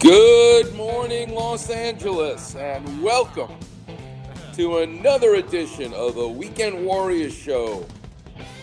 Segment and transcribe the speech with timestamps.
[0.00, 3.50] Good morning, Los Angeles, and welcome
[4.54, 7.84] to another edition of the Weekend Warriors Show.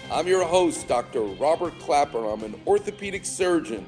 [0.10, 1.24] I'm your host, Dr.
[1.24, 2.26] Robert Clapper.
[2.26, 3.86] I'm an orthopedic surgeon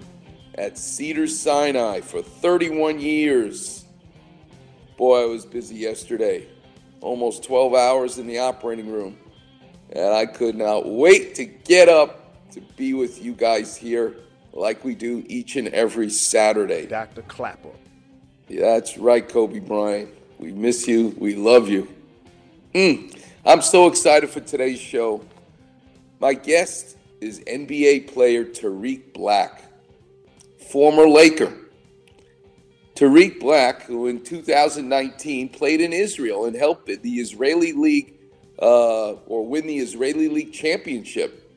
[0.55, 3.85] at Cedar Sinai for 31 years.
[4.98, 6.49] Boy, I was busy yesterday.
[6.99, 9.17] Almost 12 hours in the operating room.
[9.93, 14.17] And I could not wait to get up to be with you guys here
[14.57, 16.87] like we do each and every Saturday.
[16.87, 17.21] Dr.
[17.23, 17.70] Clapper.
[18.48, 20.09] Yeah, that's right, Kobe Bryant.
[20.40, 21.15] We miss you.
[21.18, 21.87] We love you.
[22.73, 23.21] Mm.
[23.45, 25.23] I'm so excited for today's show.
[26.20, 29.63] My guest is NBA player Tarik Black,
[30.71, 31.54] former Laker.
[32.95, 38.15] Tarik Black, who in 2019 played in Israel and helped the Israeli League
[38.60, 41.54] uh, or win the Israeli League championship.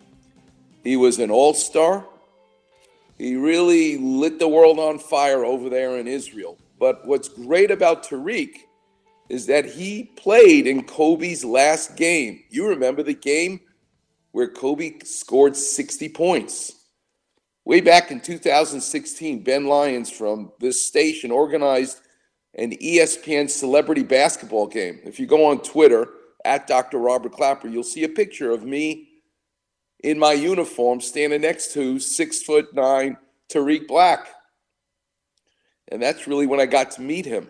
[0.85, 2.07] He was an all star,
[3.21, 6.57] he really lit the world on fire over there in Israel.
[6.79, 8.67] But what's great about Tarik
[9.29, 12.43] is that he played in Kobe's last game.
[12.49, 13.61] You remember the game
[14.31, 16.73] where Kobe scored 60 points.
[17.67, 22.01] Way back in 2016, Ben Lyons from this station organized
[22.55, 24.99] an ESPN celebrity basketball game.
[25.05, 26.09] If you go on Twitter
[26.47, 26.97] at Dr.
[26.97, 29.10] Robert Clapper, you'll see a picture of me
[30.03, 33.17] in my uniform standing next to six foot nine
[33.49, 34.29] Tarik Black.
[35.89, 37.49] And that's really when I got to meet him.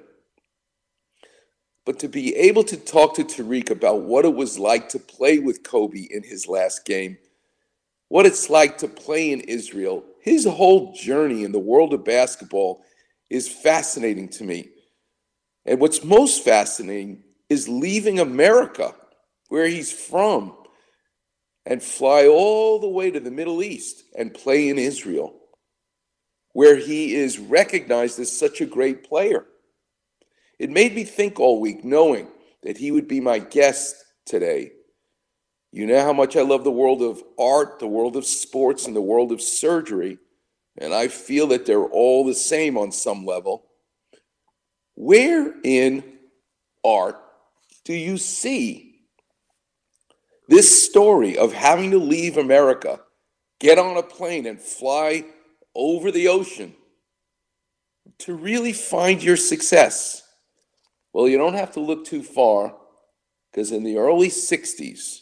[1.85, 5.39] But to be able to talk to Tarik about what it was like to play
[5.39, 7.19] with Kobe in his last game,
[8.09, 12.83] what it's like to play in Israel, his whole journey in the world of basketball
[13.29, 14.69] is fascinating to me.
[15.65, 18.95] And what's most fascinating is leaving America,
[19.49, 20.55] where he's from,
[21.71, 25.37] and fly all the way to the Middle East and play in Israel,
[26.53, 29.47] where he is recognized as such a great player.
[30.59, 32.27] It made me think all week knowing
[32.65, 33.95] that he would be my guest
[34.27, 34.73] today.
[35.71, 38.97] You know how much I love the world of art, the world of sports, and
[38.97, 40.19] the world of surgery,
[40.77, 43.65] and I feel that they're all the same on some level.
[44.97, 46.03] Where in
[46.83, 47.17] art
[47.85, 48.90] do you see
[50.51, 53.01] this story of having to leave America,
[53.61, 55.25] get on a plane, and fly
[55.77, 56.75] over the ocean
[58.19, 60.25] to really find your success?
[61.13, 62.75] Well, you don't have to look too far
[63.51, 65.21] because in the early 60s,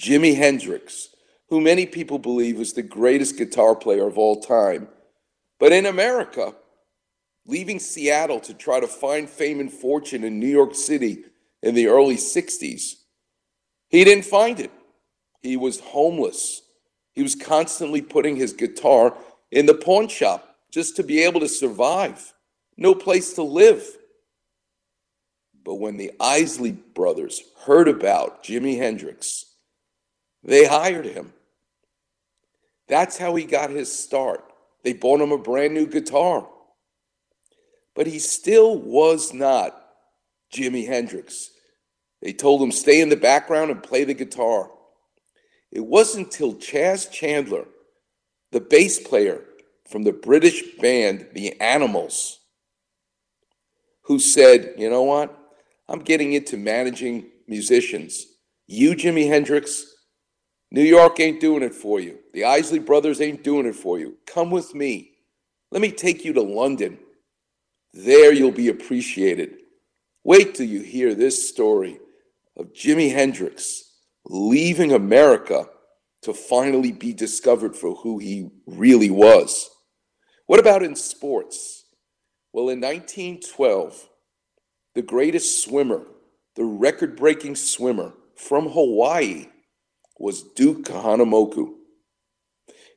[0.00, 1.08] Jimi Hendrix,
[1.48, 4.86] who many people believe was the greatest guitar player of all time,
[5.58, 6.54] but in America,
[7.44, 11.24] leaving Seattle to try to find fame and fortune in New York City
[11.60, 12.99] in the early 60s,
[13.90, 14.70] he didn't find it.
[15.42, 16.62] He was homeless.
[17.12, 19.14] He was constantly putting his guitar
[19.50, 22.32] in the pawn shop just to be able to survive.
[22.76, 23.84] No place to live.
[25.64, 29.44] But when the Isley brothers heard about Jimi Hendrix,
[30.42, 31.32] they hired him.
[32.88, 34.44] That's how he got his start.
[34.82, 36.48] They bought him a brand new guitar.
[37.94, 39.76] But he still was not
[40.52, 41.50] Jimi Hendrix.
[42.22, 44.70] They told him stay in the background and play the guitar.
[45.70, 47.66] It wasn't until Chas Chandler,
[48.52, 49.44] the bass player
[49.88, 52.40] from the British band The Animals,
[54.02, 55.36] who said, You know what?
[55.88, 58.26] I'm getting into managing musicians.
[58.66, 59.84] You, Jimi Hendrix,
[60.70, 62.18] New York ain't doing it for you.
[62.32, 64.16] The Isley Brothers ain't doing it for you.
[64.26, 65.12] Come with me.
[65.72, 66.98] Let me take you to London.
[67.92, 69.56] There you'll be appreciated.
[70.22, 71.98] Wait till you hear this story
[72.60, 73.84] of Jimi Hendrix
[74.26, 75.66] leaving America
[76.22, 79.70] to finally be discovered for who he really was.
[80.46, 81.84] What about in sports?
[82.52, 84.08] Well, in 1912,
[84.94, 86.02] the greatest swimmer,
[86.54, 89.46] the record breaking swimmer from Hawaii,
[90.18, 91.72] was Duke Kahanamoku.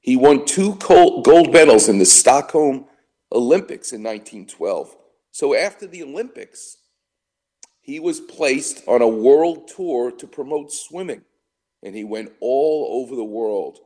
[0.02, 2.88] He won two gold medals in the Stockholm
[3.32, 4.98] Olympics in 1912.
[5.32, 6.78] So after the Olympics,
[7.84, 11.24] he was placed on a world tour to promote swimming.
[11.86, 13.78] and he went all over the world.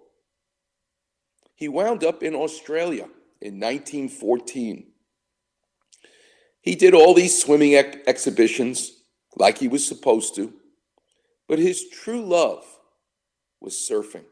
[1.56, 3.10] He wound up in Australia
[3.42, 4.86] in 1914.
[6.62, 9.02] He did all these swimming ex- exhibitions
[9.36, 10.54] like he was supposed to,
[11.48, 12.64] but his true love
[13.60, 14.26] was surfing,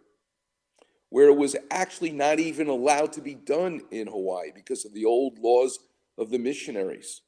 [1.10, 5.06] where it was actually not even allowed to be done in Hawaii because of the
[5.06, 5.80] old laws
[6.20, 7.22] of the missionaries.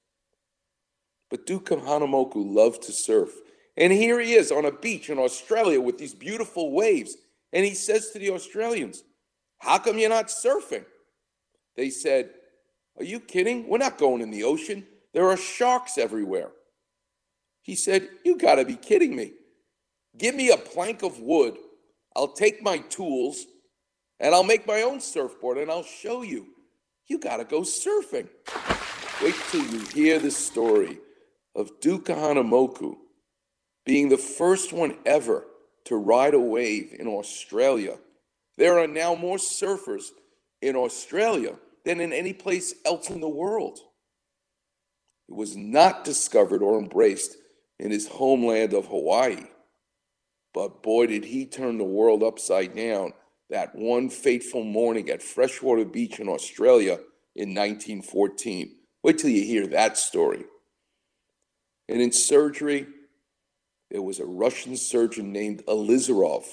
[1.30, 3.32] But Duke Kahanamoku loved to surf.
[3.76, 7.16] And here he is on a beach in Australia with these beautiful waves.
[7.54, 9.04] And he says to the Australians,
[9.60, 10.86] How come you're not surfing?
[11.76, 12.32] They said,
[12.98, 13.68] Are you kidding?
[13.68, 14.86] We're not going in the ocean.
[15.14, 16.52] There are sharks everywhere.
[17.62, 19.34] He said, You got to be kidding me.
[20.18, 21.58] Give me a plank of wood.
[22.16, 23.46] I'll take my tools
[24.20, 26.48] and I'll make my own surfboard and I'll show you.
[27.06, 28.28] You got to go surfing.
[29.22, 31.00] Wait till you hear the story
[31.58, 32.96] of Duke Kahanamoku
[33.86, 35.46] being the first one ever
[35.86, 37.98] to ride a wave in Australia.
[38.58, 40.06] There are now more surfers
[40.62, 43.80] in Australia than in any place else in the world.
[45.28, 47.36] It was not discovered or embraced
[47.80, 49.46] in his homeland of Hawaii.
[50.54, 53.14] But boy, did he turn the world upside down
[53.50, 57.00] that one fateful morning at Freshwater Beach in Australia
[57.36, 58.76] in 1914.
[59.04, 60.46] Wait till you hear that story.
[61.90, 62.88] And in surgery,
[63.90, 66.46] there was a Russian surgeon named Ilizarov,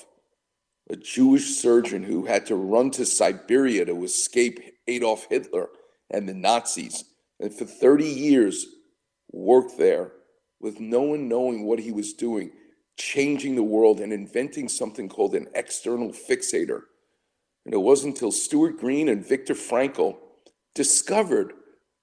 [0.90, 5.68] a Jewish surgeon who had to run to Siberia to escape Adolf Hitler
[6.10, 7.04] and the Nazis.
[7.40, 8.66] And for 30 years,
[9.32, 10.12] worked there
[10.60, 12.52] with no one knowing what he was doing,
[12.96, 16.82] changing the world and inventing something called an external fixator.
[17.64, 20.16] And it wasn't until Stuart Green and Victor Frankel
[20.74, 21.52] discovered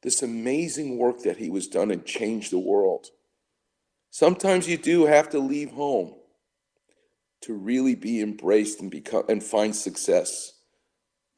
[0.04, 3.08] this amazing work that he was done and changed the world.
[4.12, 6.14] Sometimes you do have to leave home
[7.42, 10.52] to really be embraced and become and find success.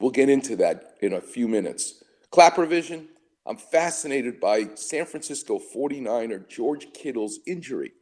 [0.00, 2.02] We'll get into that in a few minutes.
[2.30, 3.08] Clapper Vision,
[3.46, 7.92] I'm fascinated by San Francisco 49er George Kittle's injury.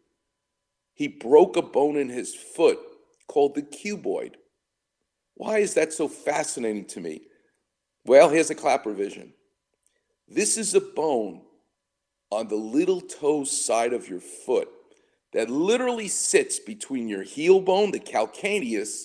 [0.95, 2.79] He broke a bone in his foot
[3.29, 4.35] called the cuboid.
[5.35, 7.23] Why is that so fascinating to me?
[8.07, 9.35] Well, here's a Clapper Vision.
[10.27, 11.43] This is a bone
[12.33, 14.67] on the little toe side of your foot
[15.35, 19.05] that literally sits between your heel bone, the calcaneus,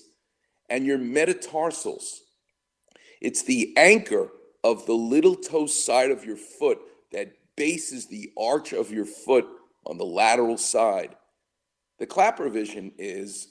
[0.69, 2.21] and your metatarsals.
[3.19, 4.29] It's the anchor
[4.63, 6.79] of the little toe side of your foot
[7.11, 9.45] that bases the arch of your foot
[9.85, 11.15] on the lateral side.
[11.99, 13.49] The clapper vision is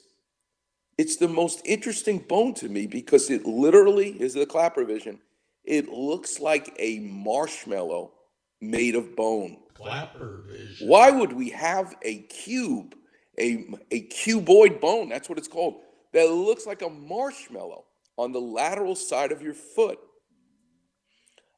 [0.97, 5.19] it's the most interesting bone to me because it literally is the clapper vision.
[5.63, 8.13] It looks like a marshmallow
[8.59, 9.57] made of bone.
[9.77, 10.87] Clapper vision.
[10.87, 12.95] Why would we have a cube,
[13.39, 15.81] a, a cuboid bone, that's what it's called,
[16.13, 17.85] that looks like a marshmallow
[18.17, 19.99] on the lateral side of your foot?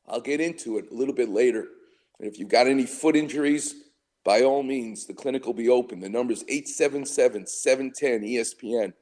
[0.08, 1.68] I'll get into it a little bit later.
[2.20, 3.76] And if you've got any foot injuries,
[4.26, 6.00] by all means, the clinic will be open.
[6.00, 8.94] The number is 877 710 ESPN.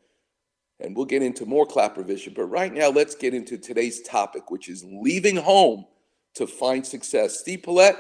[0.79, 2.33] And we'll get into more clapper vision.
[2.35, 5.85] But right now, let's get into today's topic, which is leaving home
[6.35, 7.39] to find success.
[7.39, 7.97] Steve Paulette,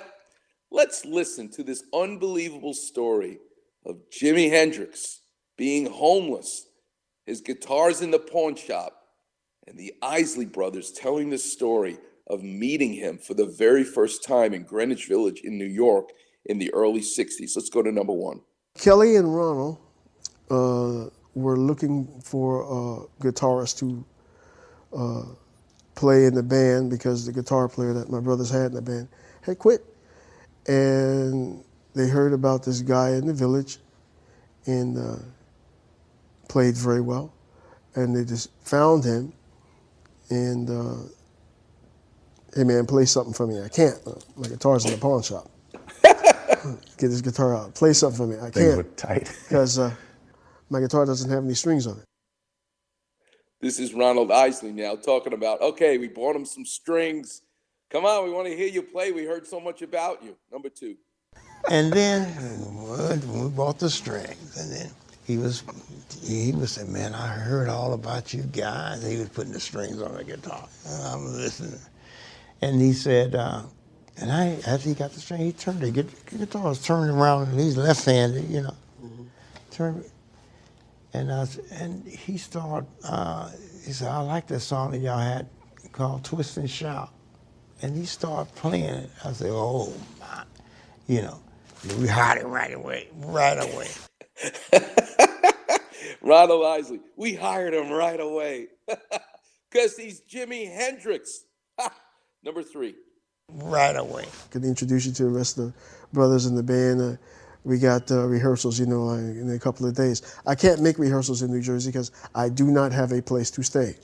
[0.71, 3.39] let's listen to this unbelievable story
[3.85, 5.21] of Jimi Hendrix
[5.57, 6.67] being homeless,
[7.25, 8.93] his guitars in the pawn shop,
[9.65, 11.97] and the Isley brothers telling the story
[12.27, 16.09] of meeting him for the very first time in Greenwich Village in New York
[16.45, 17.55] in the early 60s.
[17.55, 18.41] Let's go to number one.
[18.75, 19.77] Kelly and Ronald
[20.49, 24.05] uh, were looking for a guitarist to
[24.95, 25.23] uh,
[25.95, 29.07] play in the band because the guitar player that my brothers had in the band
[29.41, 29.83] had quit.
[30.67, 33.77] And they heard about this guy in the village
[34.65, 35.23] and uh,
[36.47, 37.33] played very well.
[37.95, 39.33] And they just found him
[40.29, 41.09] and, uh,
[42.55, 43.61] hey man, play something for me.
[43.61, 43.97] I can't.
[44.37, 45.49] My guitar's in the pawn shop.
[46.97, 47.75] Get this guitar out.
[47.75, 48.35] Play something for me.
[48.35, 49.37] I Things can't tight.
[49.43, 49.95] because uh,
[50.69, 52.03] my guitar doesn't have any strings on it.
[53.59, 57.41] This is Ronald Isley now talking about, okay, we bought him some strings.
[57.89, 59.11] Come on, we want to hear you play.
[59.11, 60.35] We heard so much about you.
[60.51, 60.97] Number two.
[61.69, 62.33] And then
[62.75, 64.91] well, we bought the strings, and then
[65.25, 65.63] he was
[66.23, 70.01] he was saying, "Man, I heard all about you guys." He was putting the strings
[70.01, 70.67] on the guitar.
[70.87, 71.79] And I'm listening,
[72.61, 73.63] and he said, uh,
[74.17, 77.49] and I after he got the string, he turned the gu- guitar was turning around,
[77.49, 78.75] and he's left-handed, you know,
[79.71, 80.05] turned,
[81.13, 82.87] and I was, and he started.
[83.03, 83.49] Uh,
[83.85, 85.47] he said, "I like that song that y'all had
[85.91, 87.11] called Twist and Shout,"
[87.81, 89.09] and he started playing it.
[89.23, 90.43] I said, "Oh my,"
[91.07, 91.39] you know.
[91.99, 93.87] We hired him right away, right away.
[96.21, 96.99] Ronald Isley.
[97.15, 98.67] We hired him right away
[99.71, 101.45] because he's Jimi Hendrix.
[102.43, 102.95] Number three.
[103.49, 104.25] Right away.
[104.51, 105.73] Can introduce you to the rest of the
[106.11, 107.01] brothers in the band.
[107.01, 107.17] Uh,
[107.63, 110.21] we got uh, rehearsals, you know, uh, in a couple of days.
[110.45, 113.63] I can't make rehearsals in New Jersey because I do not have a place to
[113.63, 113.95] stay.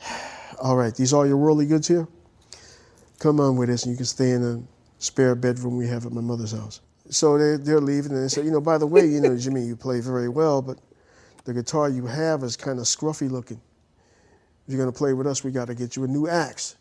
[0.62, 2.08] all right, these are your worldly goods here.
[3.20, 4.62] Come on with us, and you can stay in the
[4.98, 6.80] spare bedroom we have at my mother's house.
[7.10, 9.66] So they, they're leaving, and they say, you know, by the way, you know, Jimi,
[9.66, 10.78] you play very well, but
[11.44, 13.60] the guitar you have is kind of scruffy looking.
[14.66, 16.76] If you're going to play with us, we got to get you a new axe.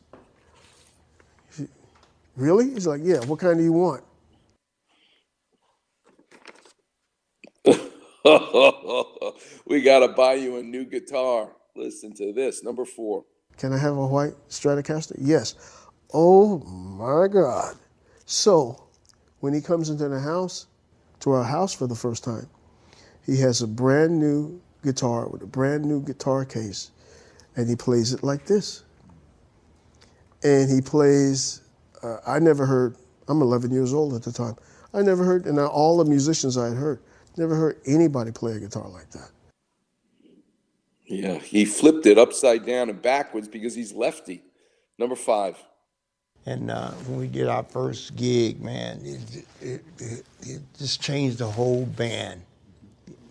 [2.38, 2.70] Really?
[2.72, 4.04] He's like, yeah, what kind do you want?
[9.66, 11.52] we got to buy you a new guitar.
[11.76, 12.64] Listen to this.
[12.64, 13.26] Number four.
[13.58, 15.18] Can I have a white Stratocaster?
[15.20, 15.79] Yes.
[16.14, 17.76] Oh my God.
[18.26, 18.84] So
[19.40, 20.68] when he comes into the house,
[21.22, 22.48] to our house for the first time,
[23.26, 26.92] he has a brand new guitar with a brand new guitar case,
[27.56, 28.84] and he plays it like this.
[30.44, 31.62] And he plays,
[32.02, 32.96] uh, I never heard,
[33.28, 34.56] I'm 11 years old at the time.
[34.94, 37.02] I never heard, and all the musicians I had heard,
[37.38, 39.30] never heard anybody play a guitar like that.
[41.06, 44.44] Yeah, he flipped it upside down and backwards because he's lefty.
[44.98, 45.58] Number five.
[46.46, 51.38] And uh, when we did our first gig, man, it, it, it, it just changed
[51.40, 52.42] the whole band.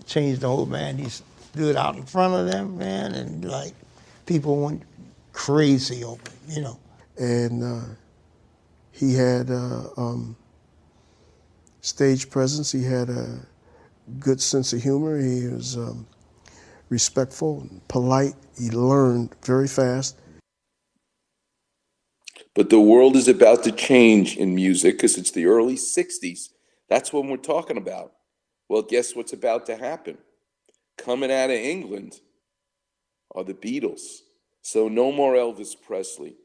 [0.07, 1.01] changed the whole band.
[1.01, 3.75] He stood out in front of them, man, and like
[4.27, 4.83] people went
[5.33, 6.79] crazy over, it, you know.
[7.19, 7.85] And uh,
[8.93, 10.37] he had uh, um,
[11.81, 12.71] stage presence.
[12.71, 13.41] He had a
[14.21, 15.19] good sense of humor.
[15.21, 16.07] He was um,
[16.89, 18.35] respectful, polite.
[18.59, 20.17] He learned very fast.
[22.55, 26.49] But the world is about to change in music because it's the early 60s.
[26.89, 28.13] That's when we're talking about.
[28.69, 30.19] Well, guess what's about to happen?
[30.97, 32.21] Coming out of England
[33.35, 34.03] are the Beatles.
[34.63, 36.37] So no more Elvis Presley.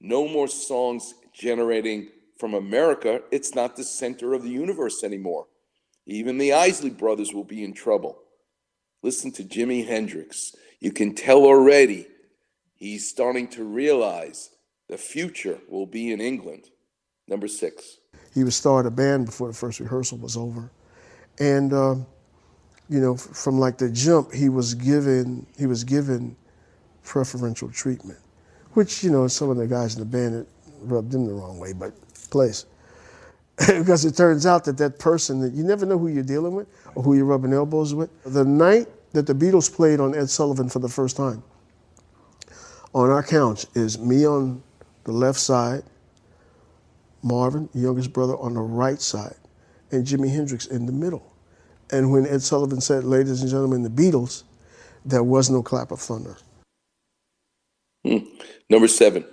[0.00, 3.22] No more songs generating from America.
[3.30, 5.46] It's not the center of the universe anymore.
[6.06, 8.18] Even the Isley brothers will be in trouble.
[9.02, 10.54] Listen to Jimi Hendrix.
[10.80, 12.08] You can tell already
[12.74, 14.50] he's starting to realize
[14.92, 16.64] the future will be in England.
[17.26, 17.96] Number six.
[18.34, 20.70] He was start a band before the first rehearsal was over.
[21.38, 21.94] And, uh,
[22.90, 26.36] you know, from like the jump, he was given, he was given
[27.04, 28.18] preferential treatment,
[28.74, 30.48] which, you know, some of the guys in the band, it
[30.82, 31.94] rubbed him the wrong way, but
[32.28, 32.66] place.
[33.66, 36.68] because it turns out that that person that you never know who you're dealing with
[36.94, 38.10] or who you're rubbing elbows with.
[38.24, 41.42] The night that the Beatles played on Ed Sullivan for the first time,
[42.94, 44.62] on our couch is me on
[45.04, 45.82] the left side,
[47.22, 49.36] Marvin, the youngest brother, on the right side,
[49.90, 51.32] and Jimi Hendrix in the middle.
[51.90, 54.44] And when Ed Sullivan said, ladies and gentlemen, the Beatles,
[55.04, 56.36] there was no clap of thunder.
[58.04, 58.18] Hmm.
[58.70, 59.24] Number seven.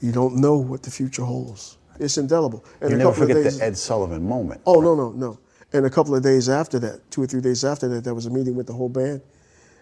[0.00, 1.78] You don't know what the future holds.
[2.00, 2.64] It's indelible.
[2.80, 4.60] And you never forget days, the Ed Sullivan moment.
[4.66, 5.38] Oh, no, no, no.
[5.72, 8.26] And a couple of days after that, two or three days after that, there was
[8.26, 9.22] a meeting with the whole band.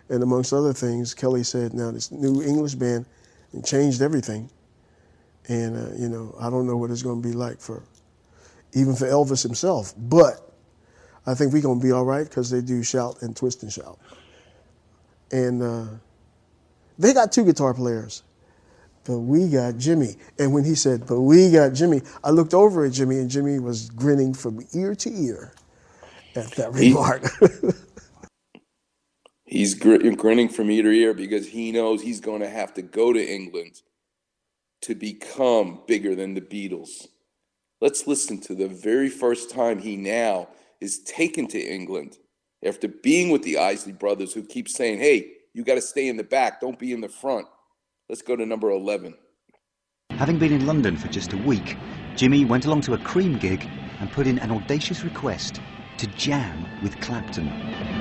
[0.08, 3.06] And amongst other things, Kelly said, now this new English band
[3.64, 4.50] changed everything.
[5.49, 7.82] And, uh, you know, I don't know what it's going to be like for,
[8.75, 9.94] even for Elvis himself.
[9.97, 10.50] But
[11.26, 13.73] I think we're going to be all right because they do shout and twist and
[13.73, 13.99] shout.
[15.32, 15.87] And uh,
[16.99, 18.23] they got two guitar players,
[19.04, 20.16] but we got Jimi.
[20.38, 23.62] And when he said, but we got Jimi, I looked over at Jimi and Jimi
[23.62, 25.54] was grinning from ear to ear
[26.35, 27.25] at that remark.
[29.44, 32.82] he's gr- grinning from ear to ear because he knows he's going to have to
[32.82, 33.82] go to England
[34.82, 37.06] to become bigger than the Beatles.
[37.80, 40.49] Let's listen to the very first time he now
[40.80, 42.18] is taken to England
[42.64, 46.16] after being with the Isley brothers who keep saying, hey, you got to stay in
[46.16, 47.46] the back, don't be in the front.
[48.08, 49.14] Let's go to number 11.
[50.10, 51.76] Having been in London for just a week,
[52.14, 53.66] Jimi went along to a Cream gig
[54.00, 55.60] and put in an audacious request
[55.99, 58.00] to jam with Clapton.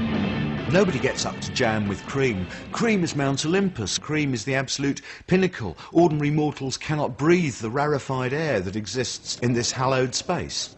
[0.71, 2.45] Nobody gets up to jam with Cream.
[2.71, 3.97] Cream is Mount Olympus.
[3.97, 5.75] Cream is the absolute pinnacle.
[5.91, 10.75] Ordinary mortals cannot breathe the rarefied air that exists in this hallowed space.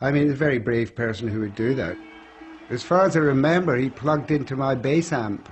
[0.00, 1.96] I mean, a very brave person who would do that.
[2.70, 5.48] As far as I remember, he plugged into my bass amp.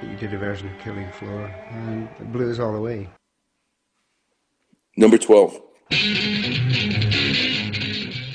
[0.00, 3.08] He did a version of Killing Floor, and it blew us all away.
[4.96, 5.60] Number 12.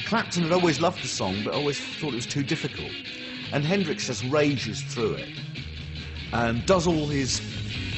[0.05, 2.91] Clapton had always loved the song, but always thought it was too difficult.
[3.53, 5.29] And Hendrix just rages through it
[6.33, 7.41] and does all his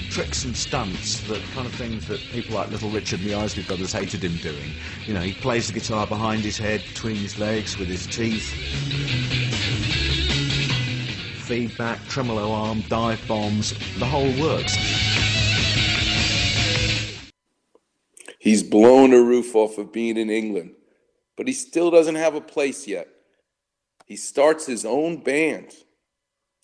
[0.10, 3.64] tricks and stunts, the kind of things that people like Little Richard and the Isley
[3.64, 4.72] Brothers hated him doing.
[5.06, 8.54] You know, he plays the guitar behind his head, between his legs, with his teeth.
[11.50, 14.76] feedback, tremolo arm, dive bombs, the whole works.
[18.38, 20.76] He's blown the roof off of being in England,
[21.36, 23.08] but he still doesn't have a place yet.
[24.10, 25.72] He starts his own band,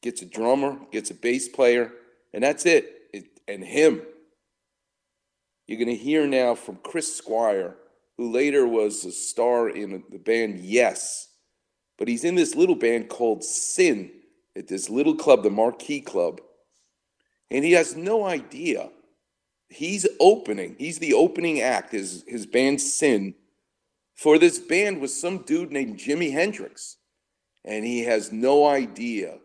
[0.01, 1.91] gets a drummer, gets a bass player,
[2.33, 3.07] and that's it.
[3.13, 4.01] it and him.
[5.67, 7.75] You're going to hear now from Chris Squire,
[8.17, 11.29] who later was a star in the band Yes.
[11.97, 14.11] But he's in this little band called Syn
[14.55, 16.41] at this little club, the Marquee Club.
[17.51, 18.89] And he has no idea.
[19.69, 23.35] He's opening, he's the opening act, his, his band Syn,
[24.15, 26.97] for this band was some dude named Jimi Hendrix.
[27.65, 29.39] And he has no idea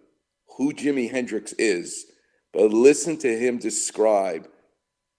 [0.57, 2.07] who Jimi Hendrix is.
[2.53, 4.47] But listen to him describe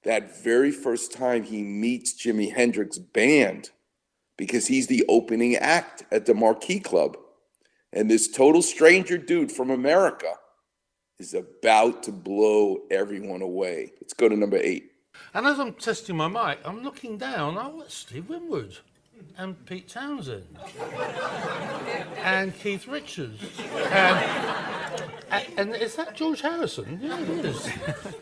[0.03, 3.72] that very first time he meets Jimi Hendrix band
[4.38, 7.17] because he's the opening act at the Marquee Club.
[7.93, 10.34] And this total stranger dude from America
[11.20, 13.93] is about to blow everyone away.
[14.01, 14.91] Let's go to number eight.
[15.34, 17.58] And as I'm testing my mic, I'm looking down.
[17.58, 18.77] Oh, it's Steve Winwood
[19.38, 20.46] and Pete Townshend
[22.18, 23.42] and Keith Richards.
[25.32, 27.00] And, and, is that George Harrison?
[27.01, 27.66] Yeah, it is.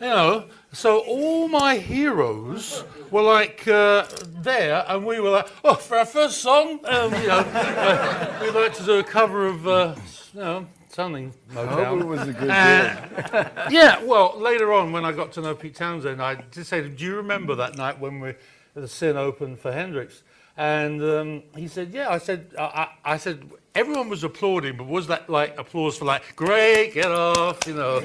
[0.00, 4.06] know, so all my heroes were like uh,
[4.42, 8.54] there, and we were like, oh, for our first song, um, you know, uh, we'd
[8.54, 9.96] like to do a cover of, uh,
[10.32, 11.68] you know, something Motown.
[11.68, 15.40] I hope it was a good Uh, yeah, well, later on when I got to
[15.40, 18.34] know Pete Townshend, I did say, do you remember that night when we
[18.74, 20.22] the Syn opened for Hendrix?
[20.56, 22.10] And um, he said, yeah.
[22.10, 22.62] I said, I,
[23.04, 27.10] I, I said, everyone was applauding, but was that like applause for like, great, get
[27.10, 28.02] off, you know?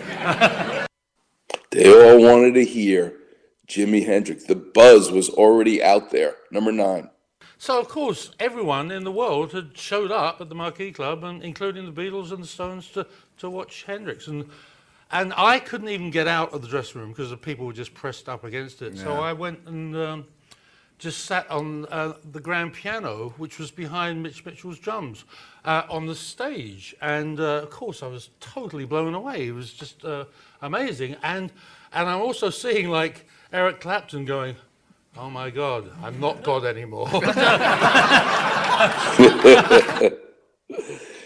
[1.72, 3.18] They all wanted to hear
[3.68, 4.46] Jimi Hendrix.
[4.46, 6.38] The buzz was already out there.
[6.50, 7.10] Number nine.
[7.58, 11.44] So of course, everyone in the world had showed up at the Marquee Club, and
[11.44, 13.06] including the Beatles and the Stones, to,
[13.40, 14.28] to watch Hendrix.
[14.28, 14.50] And
[15.12, 17.94] and I couldn't even get out of the dressing room because the people were just
[17.94, 18.98] pressed up against it.
[18.98, 20.26] So I went and um,
[20.98, 25.26] just sat on uh, the grand piano, which was behind Mitch Mitchell's drums,
[25.66, 26.96] uh, on the stage.
[27.02, 29.48] And uh, of course, I was totally blown away.
[29.48, 30.26] It was just uh,
[30.62, 31.16] amazing.
[31.24, 31.52] And
[31.94, 34.56] and I'm also seeing like Eric Clapton going.
[35.18, 37.08] Oh my God, I'm not God anymore.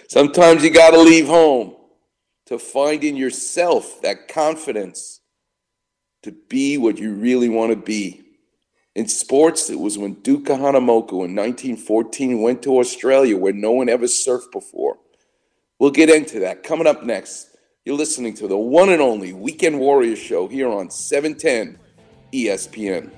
[0.08, 1.75] Sometimes you got to leave home
[2.45, 5.21] to find in yourself that confidence
[6.21, 8.28] to be what you really want to be.
[8.95, 13.88] In sports, it was when Duke Kahanamoku in 1914 went to Australia where no one
[13.88, 14.97] ever surfed before.
[15.78, 17.56] We'll get into that coming up next.
[17.86, 21.80] You're listening to the one and only Weekend Warrior Show here on 710
[22.34, 23.12] ESPN.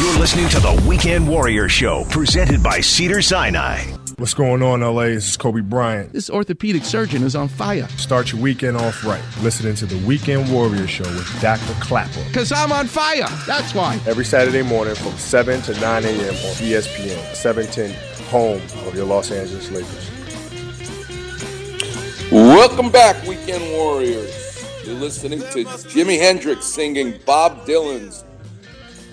[0.00, 3.82] You're listening to the Weekend Warrior Show, presented by Cedar Sinai.
[4.16, 5.08] What's going on, LA?
[5.08, 6.14] This is Kobe Bryant.
[6.14, 7.86] This orthopedic surgeon is on fire.
[7.98, 9.22] Start your weekend off right.
[9.42, 11.74] Listening to the Weekend Warrior Show with Dr.
[11.82, 12.24] Clapper.
[12.28, 13.28] Because I'm on fire.
[13.46, 14.00] That's why.
[14.06, 16.28] Every Saturday morning from 7 to 9 a.m.
[16.30, 20.10] on ESPN, 710, home of your Los Angeles Lakers.
[22.32, 24.64] Welcome back, Weekend Warriors.
[24.86, 28.24] You're listening to Jimi Hendrix singing Bob Dylan's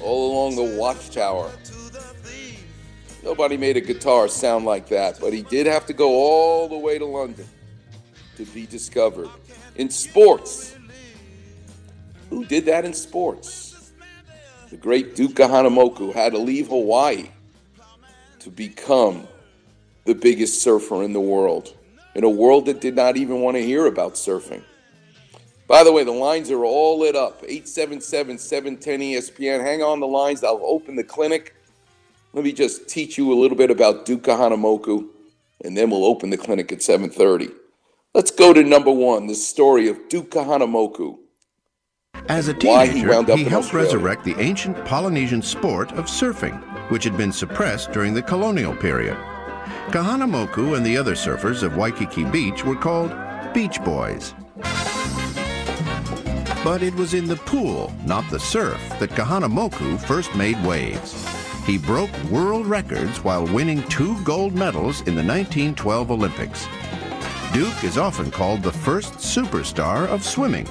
[0.08, 1.52] All Along the Watchtower.
[3.24, 6.78] Nobody made a guitar sound like that, but he did have to go all the
[6.78, 7.46] way to London
[8.38, 9.28] to be discovered.
[9.76, 10.78] In sports,
[12.30, 13.92] who did that in sports?
[14.70, 17.30] The great Duke Kahanamoku had to leave Hawaii
[18.40, 19.28] to become
[20.06, 21.76] the biggest surfer in the world,
[22.16, 24.64] in a world that did not even want to hear about surfing.
[25.68, 29.62] By the way, the lines are all lit up 877 710 ESPN.
[29.62, 31.56] Hang on the lines, I'll open the clinic.
[32.34, 35.08] Let me just teach you a little bit about Duke Kahanamoku,
[35.64, 37.52] and then we'll open the clinic at 7:30.
[38.14, 41.18] Let's go to number one, the story of Duke Kahanamoku.
[42.30, 43.88] As a Why he teenager, he helped Australia.
[43.88, 49.18] resurrect the ancient Polynesian sport of surfing, which had been suppressed during the colonial period.
[49.90, 53.14] Kahanamoku and the other surfers of Waikiki Beach were called
[53.54, 54.34] Beach Boys.
[56.64, 61.26] But it was in the pool, not the surf, that Kahanamoku first made waves.
[61.66, 66.68] He broke world records while winning two gold medals in the 1912 Olympics.
[67.54, 70.68] Duke is often called the first superstar of swimming.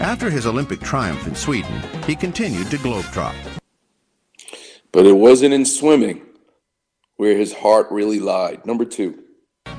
[0.00, 3.34] After his Olympic triumph in Sweden, he continued to globetrot.
[4.92, 6.22] But it wasn't in swimming
[7.16, 8.64] where his heart really lied.
[8.64, 9.22] Number two.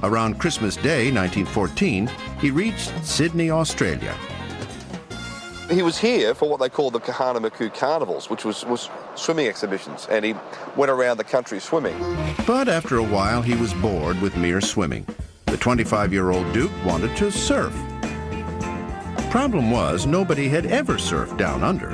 [0.04, 4.16] Around Christmas Day 1914, he reached Sydney, Australia.
[5.72, 10.06] He was here for what they called the Kahanamoku Carnivals, which was, was swimming exhibitions,
[10.12, 10.36] and he
[10.76, 11.98] went around the country swimming.
[12.46, 15.08] But after a while, he was bored with mere swimming.
[15.46, 17.74] The 25 year old Duke wanted to surf.
[19.30, 21.92] problem was nobody had ever surfed down under.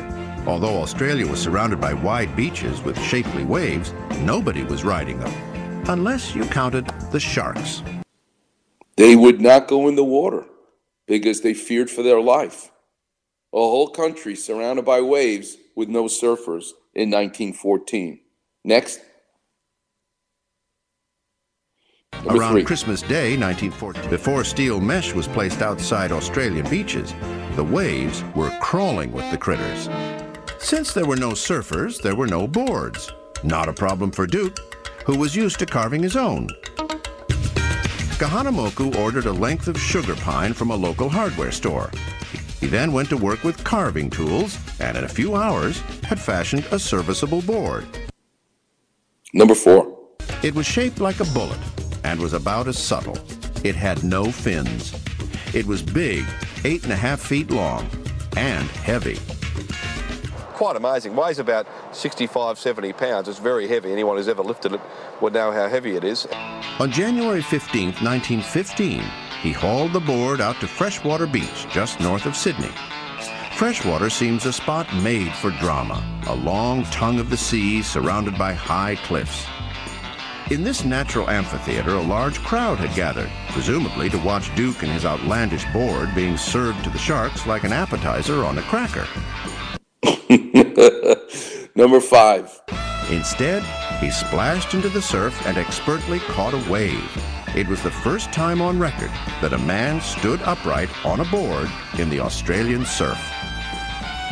[0.47, 5.33] Although Australia was surrounded by wide beaches with shapely waves, nobody was riding them,
[5.87, 7.83] unless you counted the sharks.
[8.95, 10.45] They would not go in the water
[11.05, 12.71] because they feared for their life.
[13.57, 18.19] A whole country surrounded by waves with no surfers in 1914.
[18.63, 18.99] Next.
[22.13, 22.63] Number Around three.
[22.63, 27.15] Christmas Day, 1914, before steel mesh was placed outside Australian beaches,
[27.55, 29.89] the waves were crawling with the critters.
[30.59, 33.11] Since there were no surfers, there were no boards.
[33.43, 34.55] Not a problem for Duke,
[35.03, 36.47] who was used to carving his own.
[38.19, 41.89] Kahanamoku ordered a length of sugar pine from a local hardware store.
[42.67, 46.65] He then went to work with carving tools and in a few hours had fashioned
[46.71, 47.88] a serviceable board.
[49.34, 49.97] Number four.
[50.43, 51.60] It was shaped like a bullet
[52.03, 53.17] and was about as subtle.
[53.63, 54.93] It had no fins.
[55.56, 56.25] It was big,
[56.65, 57.89] eight and a half feet long,
[58.36, 59.17] and heavy.
[60.51, 61.15] Quite amazing.
[61.15, 63.30] Weighs about 65, 70 pounds.
[63.30, 63.93] It's very heavy.
[63.93, 64.82] Anyone who's ever lifted it
[65.21, 66.27] would know how heavy it is.
[66.80, 69.06] On January 15, 1915,
[69.41, 72.71] he hauled the board out to Freshwater Beach, just north of Sydney.
[73.56, 78.54] Freshwater seems a spot made for drama, a long tongue of the sea surrounded by
[78.54, 79.45] high cliffs.
[80.50, 85.06] In this natural amphitheater, a large crowd had gathered, presumably to watch Duke and his
[85.06, 89.08] outlandish board being served to the sharks like an appetizer on a cracker.
[91.76, 92.62] Number five.
[93.10, 93.63] Instead,
[93.99, 97.23] he splashed into the surf and expertly caught a wave.
[97.55, 99.10] It was the first time on record
[99.41, 103.19] that a man stood upright on a board in the Australian surf.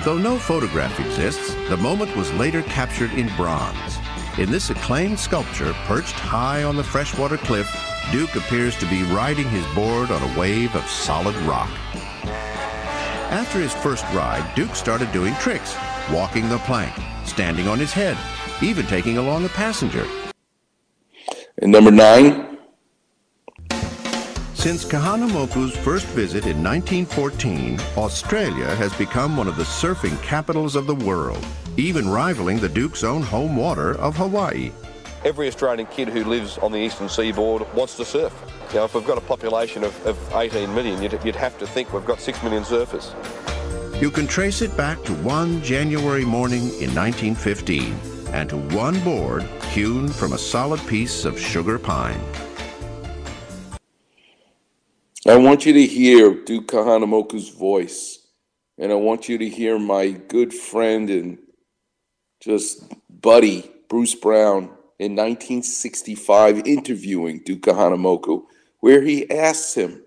[0.04, 3.98] Though no photograph exists, the moment was later captured in bronze.
[4.38, 7.68] In this acclaimed sculpture, perched high on the freshwater cliff,
[8.12, 11.72] Duke appears to be riding his board on a wave of solid rock.
[13.32, 15.76] After his first ride, Duke started doing tricks,
[16.12, 18.18] walking the plank, standing on his head,
[18.62, 20.06] even taking along a passenger.
[21.62, 22.58] And number nine.
[24.54, 30.88] Since Kahanamoku's first visit in 1914, Australia has become one of the surfing capitals of
[30.88, 31.46] the world,
[31.78, 34.72] even rivaling the Duke's own home water of Hawaii.
[35.24, 38.34] Every Australian kid who lives on the eastern seaboard wants to surf.
[38.70, 41.68] You know, if we've got a population of, of 18 million, you'd, you'd have to
[41.68, 43.14] think we've got 6 million surfers.
[44.02, 49.44] You can trace it back to one January morning in 1915 and to one board
[49.72, 52.20] hewn from a solid piece of sugar pine.
[55.26, 58.28] I want you to hear Duke Kahanamoku's voice,
[58.78, 61.38] and I want you to hear my good friend and
[62.42, 64.64] just buddy, Bruce Brown,
[65.00, 68.44] in 1965 interviewing Duke Kahanamoku,
[68.82, 70.04] where he asks him,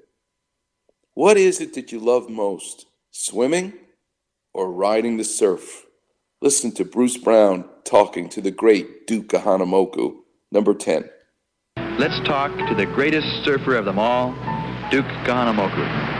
[1.14, 3.72] What is it that you love most, swimming
[4.52, 5.86] or riding the surf?
[6.42, 10.14] Listen to Bruce Brown talking to the great Duke Kahanamoku,
[10.52, 11.08] number 10.
[11.98, 14.32] Let's talk to the greatest surfer of them all,
[14.90, 16.16] Duke Kahanamoku.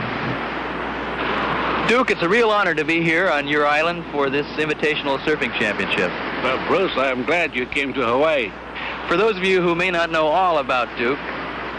[1.88, 5.57] Duke, it's a real honor to be here on your island for this Invitational Surfing
[5.59, 6.11] Championship.
[6.42, 8.50] Well, Bruce, I'm glad you came to Hawaii.
[9.09, 11.18] For those of you who may not know all about Duke,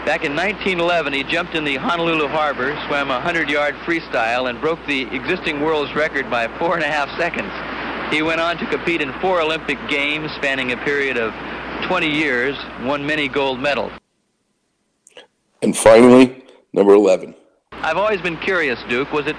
[0.06, 4.84] back in 1911 he jumped in the Honolulu Harbor, swam a 100-yard freestyle, and broke
[4.86, 7.50] the existing world's record by four and a half seconds.
[8.10, 11.32] He went on to compete in four Olympic Games spanning a period of
[11.86, 13.92] 20 years, won many gold medals.
[15.62, 16.42] And finally,
[16.72, 17.36] number 11.
[17.70, 19.12] I've always been curious, Duke.
[19.12, 19.36] Was it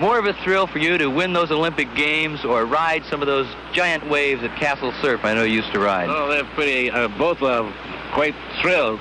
[0.00, 3.26] more of a thrill for you to win those Olympic Games or ride some of
[3.26, 6.10] those giant waves at Castle Surf I know you used to ride?
[6.10, 7.72] Oh, they're pretty, uh, both are
[8.12, 9.00] quite thrilled,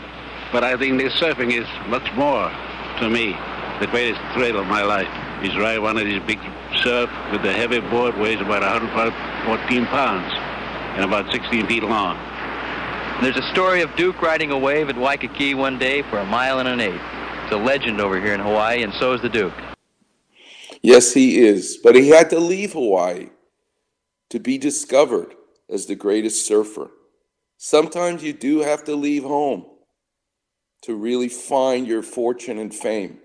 [0.54, 2.50] but I think the surfing is much more,
[3.00, 3.36] to me,
[3.82, 5.10] the greatest thrill of my life.
[5.44, 6.40] Is ride one of these big
[6.78, 10.34] surf with the heavy board, weighs about 114 pounds
[10.96, 12.18] and about 16 feet long.
[13.22, 16.60] There's a story of Duke riding a wave at Waikiki one day for a mile
[16.60, 17.02] and an eighth.
[17.44, 19.54] It's a legend over here in Hawaii, and so is the Duke.
[20.82, 21.78] Yes, he is.
[21.84, 23.30] But he had to leave Hawaii
[24.30, 25.34] to be discovered
[25.70, 26.92] as the greatest surfer.
[27.58, 29.66] Sometimes you do have to leave home
[30.84, 33.20] to really find your fortune and fame.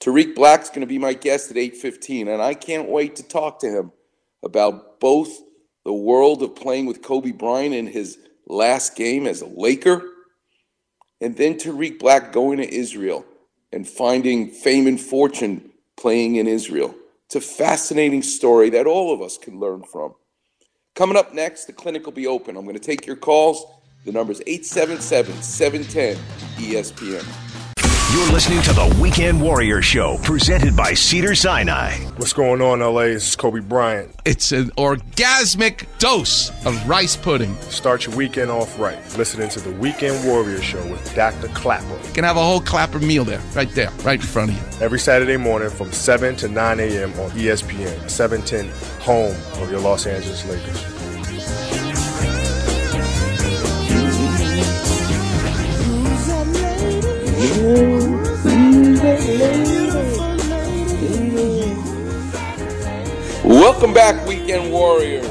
[0.00, 3.60] Tarik Black's going to be my guest at 8:15 and I can't wait to talk
[3.60, 3.92] to him
[4.42, 5.30] about both
[5.84, 10.02] the world of playing with Kobe Bryant in his last game as a Laker
[11.20, 13.24] and then Tarik Black going to Israel
[13.72, 16.94] and finding fame and fortune playing in Israel.
[17.26, 20.14] It's a fascinating story that all of us can learn from.
[20.96, 22.56] Coming up next, the clinic will be open.
[22.56, 23.64] I'm going to take your calls.
[24.04, 26.16] The number is 877 710
[26.56, 27.59] ESPN.
[28.12, 31.96] You're listening to the Weekend Warrior Show, presented by Cedar Sinai.
[32.16, 33.02] What's going on, LA?
[33.02, 34.10] This is Kobe Bryant.
[34.24, 37.54] It's an orgasmic dose of rice pudding.
[37.60, 38.98] Start your weekend off right.
[39.16, 41.46] Listening to the Weekend Warrior Show with Dr.
[41.48, 42.04] Clapper.
[42.08, 44.84] You can have a whole clapper meal there, right there, right in front of you.
[44.84, 47.12] Every Saturday morning from 7 to 9 a.m.
[47.20, 48.68] on ESPN, 710,
[49.04, 51.00] home of your Los Angeles Lakers.
[63.44, 65.24] Welcome back, Weekend Warriors.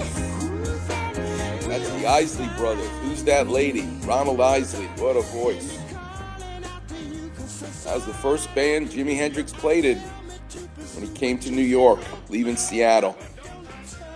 [1.68, 2.88] That's the Isley brothers.
[3.02, 3.82] Who's that lady?
[4.06, 4.86] Ronald Isley.
[5.00, 5.78] What a voice.
[7.84, 12.00] That was the first band Jimi Hendrix played in when he came to New York,
[12.30, 13.18] leaving Seattle.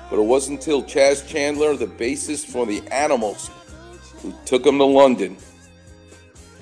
[0.09, 3.49] But it wasn't until Chas Chandler, the bassist for the Animals,
[4.21, 5.35] who took him to London,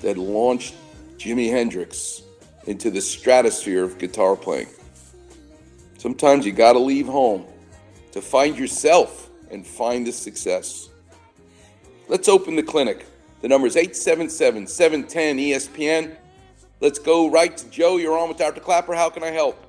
[0.00, 0.74] that launched
[1.18, 2.22] Jimi Hendrix
[2.66, 4.68] into the stratosphere of guitar playing.
[5.98, 7.46] Sometimes you got to leave home
[8.12, 10.88] to find yourself and find the success.
[12.08, 13.06] Let's open the clinic.
[13.40, 16.16] The number is 877 710 ESPN.
[16.80, 17.96] Let's go right to Joe.
[17.96, 18.60] You're on with Dr.
[18.60, 18.94] Clapper.
[18.94, 19.64] How can I help?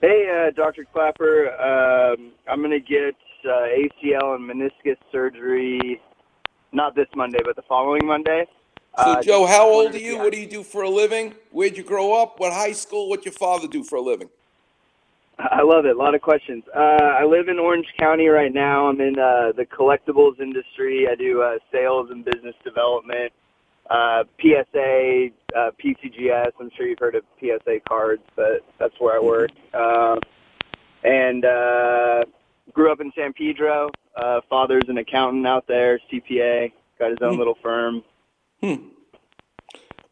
[0.00, 0.84] Hey, uh, Dr.
[0.92, 1.50] Clapper.
[1.52, 3.14] Um, I'm going to get
[3.44, 6.00] uh, ACL and meniscus surgery
[6.72, 8.46] not this Monday, but the following Monday.
[8.98, 10.18] So, Uh, Joe, how old are you?
[10.18, 11.32] What do you do for a living?
[11.52, 12.40] Where'd you grow up?
[12.40, 13.08] What high school?
[13.08, 14.28] What your father do for a living?
[15.38, 15.94] I love it.
[15.94, 16.64] A lot of questions.
[16.74, 18.88] Uh, I live in Orange County right now.
[18.88, 21.06] I'm in uh, the collectibles industry.
[21.08, 23.32] I do uh, sales and business development,
[23.88, 26.50] uh, PSA, uh, PCGS.
[26.58, 29.50] I'm sure you've heard of PSA cards, but that's where I work.
[29.74, 30.18] Um
[31.04, 32.24] and uh,
[32.72, 33.88] grew up in San Pedro.
[34.16, 36.72] Uh, father's an accountant out there, CPA.
[36.98, 38.02] Got his own little firm.
[38.60, 38.88] Hmm.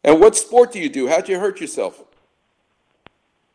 [0.03, 1.07] And what sport do you do?
[1.07, 2.03] How'd you hurt yourself?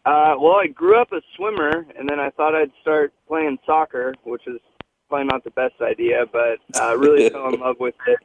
[0.04, 4.14] Uh, well, I grew up a swimmer, and then I thought I'd start playing soccer,
[4.24, 4.60] which is
[5.08, 8.18] probably not the best idea, but uh, really fell in love with it.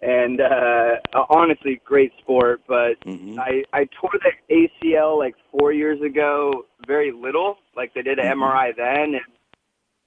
[0.00, 0.96] And uh,
[1.30, 2.62] honestly, great sport.
[2.66, 7.56] But I I tore the ACL like four years ago, very little.
[7.76, 9.24] Like they did an MRI then, and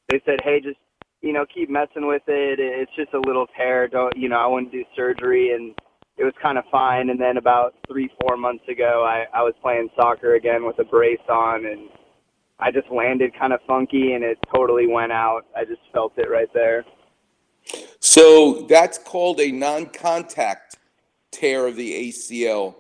[0.10, 0.78] they said, hey, just
[1.22, 2.60] you know, keep messing with it.
[2.60, 3.88] It's just a little tear.
[3.88, 4.38] Don't you know?
[4.38, 5.74] I wouldn't do surgery, and
[6.18, 7.10] it was kind of fine.
[7.10, 10.84] And then about three, four months ago, I I was playing soccer again with a
[10.84, 11.90] brace on, and
[12.60, 15.46] I just landed kind of funky, and it totally went out.
[15.56, 16.86] I just felt it right there.
[18.00, 20.78] So that's called a non contact
[21.32, 22.76] tear of the ACL.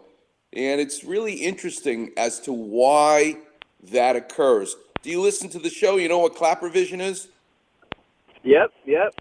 [0.53, 3.37] And it's really interesting as to why
[3.91, 4.75] that occurs.
[5.01, 5.97] Do you listen to the show?
[5.97, 7.27] You know what clapper vision is?
[8.43, 9.13] Yep, yep.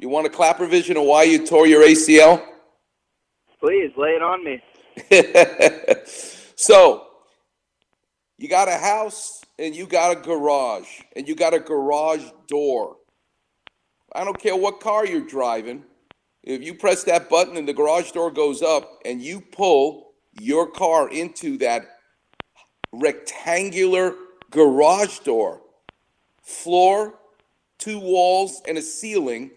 [0.00, 2.44] You want a clapper vision of why you tore your ACL?
[3.60, 4.62] Please lay it on me.
[6.56, 7.06] so,
[8.38, 12.96] you got a house and you got a garage and you got a garage door.
[14.14, 15.84] I don't care what car you're driving.
[16.44, 20.70] If you press that button and the garage door goes up and you pull your
[20.70, 21.82] car into that
[22.92, 24.14] rectangular
[24.50, 25.62] garage door,
[26.42, 27.17] floor,
[27.78, 29.50] two walls, and a ceiling,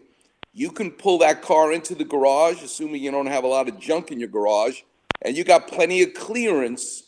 [0.53, 3.79] you can pull that car into the garage, assuming you don't have a lot of
[3.79, 4.81] junk in your garage,
[5.21, 7.03] and you got plenty of clearance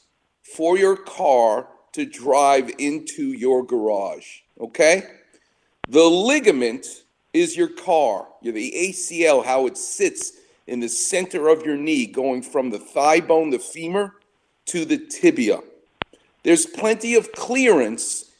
[0.55, 4.39] for your car to drive into your garage.
[4.59, 5.03] Okay?
[5.89, 10.33] The ligament is your car, You're the ACL, how it sits
[10.67, 14.15] in the center of your knee, going from the thigh bone, the femur,
[14.65, 15.59] to the tibia.
[16.43, 18.31] There's plenty of clearance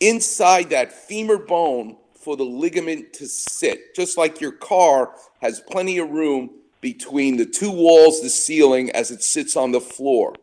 [0.00, 5.98] inside that femur bone for the ligament to sit, just like your car has plenty
[5.98, 10.34] of room between the two walls, the ceiling, as it sits on the floor.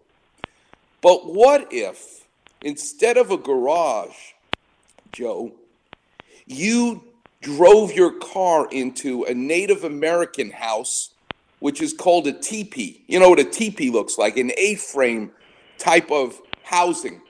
[1.02, 2.28] But what if,
[2.62, 4.34] instead of a garage,
[5.12, 5.54] Joe,
[6.48, 7.04] you
[7.42, 11.12] drove your car into a Native American house,
[11.60, 13.04] which is called a teepee.
[13.08, 15.32] You know what a teepee looks like, an A frame
[15.78, 17.22] type of housing.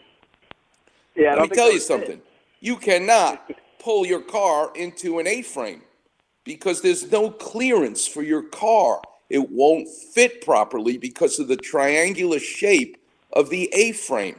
[1.15, 2.21] Yeah, Let me tell you something.
[2.61, 3.51] You cannot
[3.87, 5.81] pull your car into an A frame
[6.43, 9.01] because there's no clearance for your car.
[9.29, 12.97] It won't fit properly because of the triangular shape
[13.31, 14.35] of the A frame.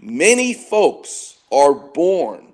[0.00, 2.52] Many folks are born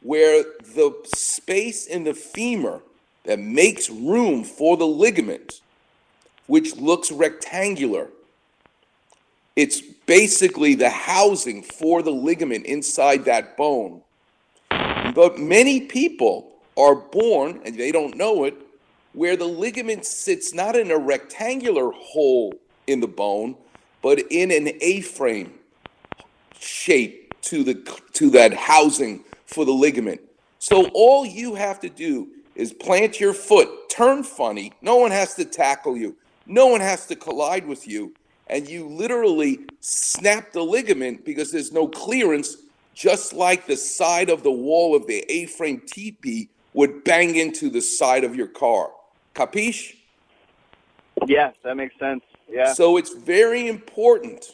[0.00, 0.42] where
[0.74, 2.80] the space in the femur
[3.24, 5.60] that makes room for the ligament,
[6.46, 8.08] which looks rectangular,
[9.54, 14.00] it's basically the housing for the ligament inside that bone.
[15.14, 18.54] But many people are born, and they don't know it,
[19.12, 22.54] where the ligament sits not in a rectangular hole
[22.86, 23.56] in the bone,
[24.00, 25.52] but in an A-frame
[26.58, 27.74] shape to the
[28.12, 30.20] to that housing for the ligament.
[30.58, 34.72] So all you have to do is plant your foot, turn funny.
[34.80, 36.16] No one has to tackle you.
[36.46, 38.14] No one has to collide with you,
[38.46, 42.56] and you literally snap the ligament because there's no clearance,
[42.94, 47.80] just like the side of the wall of the A-frame teepee would bang into the
[47.80, 48.90] side of your car.
[49.34, 49.96] Capiche?
[51.26, 52.22] Yeah, that makes sense.
[52.48, 52.72] Yeah.
[52.72, 54.44] So it's very important.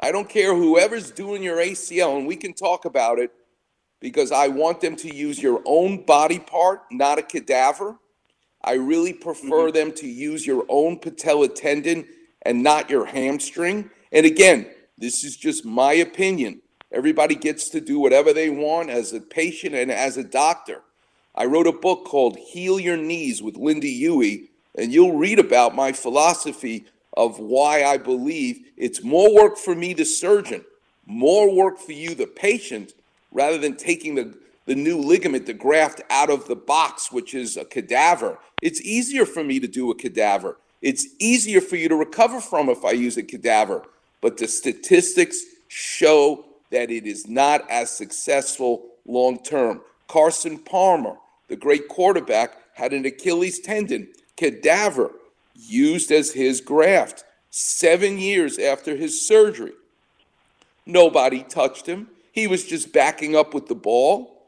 [0.00, 3.30] I don't care whoever's doing your ACL, and we can talk about it
[4.00, 7.96] because I want them to use your own body part, not a cadaver.
[8.62, 9.74] I really prefer mm-hmm.
[9.74, 12.06] them to use your own patella tendon
[12.42, 13.90] and not your hamstring.
[14.12, 14.66] And again,
[14.98, 16.60] this is just my opinion.
[16.94, 20.82] Everybody gets to do whatever they want as a patient and as a doctor.
[21.34, 25.74] I wrote a book called Heal Your Knees with Lynda Huey, and you'll read about
[25.74, 26.84] my philosophy
[27.16, 30.64] of why I believe it's more work for me, the surgeon,
[31.04, 32.92] more work for you, the patient,
[33.32, 34.32] rather than taking the,
[34.66, 38.38] the new ligament, the graft out of the box, which is a cadaver.
[38.62, 40.58] It's easier for me to do a cadaver.
[40.80, 43.82] It's easier for you to recover from if I use a cadaver.
[44.20, 49.80] But the statistics show that it is not as successful long term.
[50.08, 51.14] Carson Palmer,
[51.48, 55.12] the great quarterback, had an Achilles tendon cadaver
[55.54, 59.72] used as his graft seven years after his surgery.
[60.84, 62.08] Nobody touched him.
[62.32, 64.42] He was just backing up with the ball.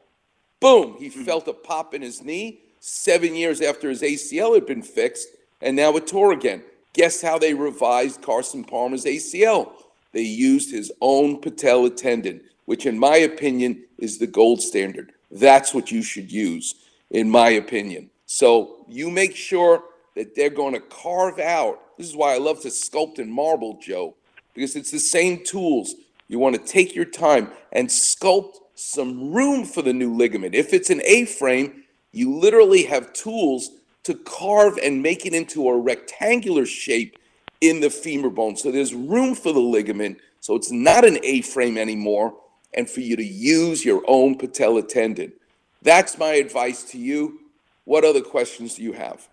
[0.59, 1.23] Boom, he hmm.
[1.23, 5.29] felt a pop in his knee seven years after his ACL had been fixed,
[5.61, 6.61] and now it tore again.
[6.91, 9.71] Guess how they revised Carson Palmer's ACL?
[10.13, 15.13] They used his own patella tendon, which, in my opinion, is the gold standard.
[15.31, 16.75] That's what you should use,
[17.11, 18.09] in my opinion.
[18.25, 19.83] So you make sure
[20.15, 21.79] that they're going to carve out.
[21.97, 24.15] This is why I love to sculpt in marble, Joe,
[24.53, 25.95] because it's the same tools.
[26.27, 30.55] You want to take your time and sculpt some room for the new ligament.
[30.55, 33.71] If it's an A frame, you literally have tools
[34.03, 37.17] to carve and make it into a rectangular shape
[37.61, 38.55] in the femur bone.
[38.55, 40.19] So there's room for the ligament.
[40.39, 42.35] So it's not an A frame anymore,
[42.73, 45.33] and for you to use your own patella tendon.
[45.81, 47.39] That's my advice to you.
[47.85, 49.27] What other questions do you have?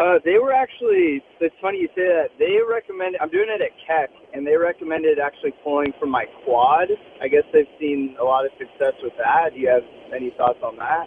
[0.00, 1.22] Uh, they were actually.
[1.40, 2.28] It's funny you say that.
[2.38, 3.20] They recommended.
[3.20, 6.88] I'm doing it at Keck, and they recommended actually pulling from my quad.
[7.20, 9.52] I guess they've seen a lot of success with that.
[9.52, 9.82] Do you have
[10.14, 11.06] any thoughts on that?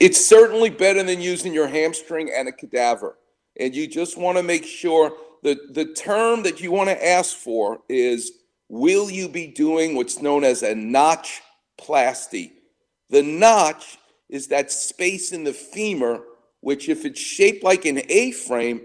[0.00, 3.16] It's certainly better than using your hamstring and a cadaver.
[3.58, 5.12] And you just want to make sure
[5.42, 8.32] that the term that you want to ask for is
[8.68, 11.42] will you be doing what's known as a notch
[11.78, 12.52] plasty?
[13.10, 13.98] The notch
[14.30, 16.22] is that space in the femur,
[16.60, 18.80] which, if it's shaped like an A frame,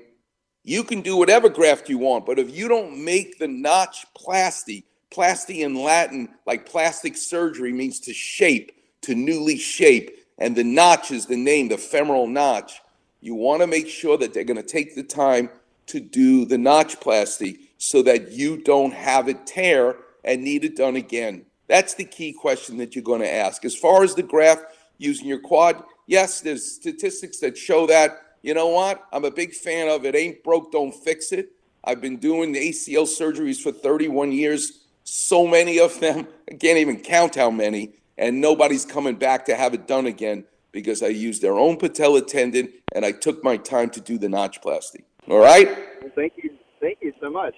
[0.64, 2.26] you can do whatever graft you want.
[2.26, 8.02] But if you don't make the notch plasty, plasty in Latin, like plastic surgery, means
[8.02, 10.12] to shape, to newly shape.
[10.38, 12.82] And the notch is the name, the femoral notch.
[13.28, 15.50] You want to make sure that they're going to take the time
[15.88, 20.78] to do the notch plasty so that you don't have it tear and need it
[20.78, 21.46] done again.
[21.68, 23.66] That's the key question that you're going to ask.
[23.66, 24.64] As far as the graft
[24.98, 28.18] using your quad, yes, there's statistics that show that.
[28.44, 29.04] You know what?
[29.12, 30.16] I'm a big fan of it.
[30.16, 31.50] Ain't broke, don't fix it.
[31.84, 36.30] I've been doing the ACL surgeries for 31 years, so many of them.
[36.50, 37.92] I can't even count how many.
[38.18, 40.46] And nobody's coming back to have it done again
[40.78, 44.30] because I used their own patella tendon and I took my time to do the
[44.30, 45.06] notch plasty.
[45.28, 45.68] All right?
[46.04, 46.52] Well, thank you.
[46.80, 47.56] Thank you so much.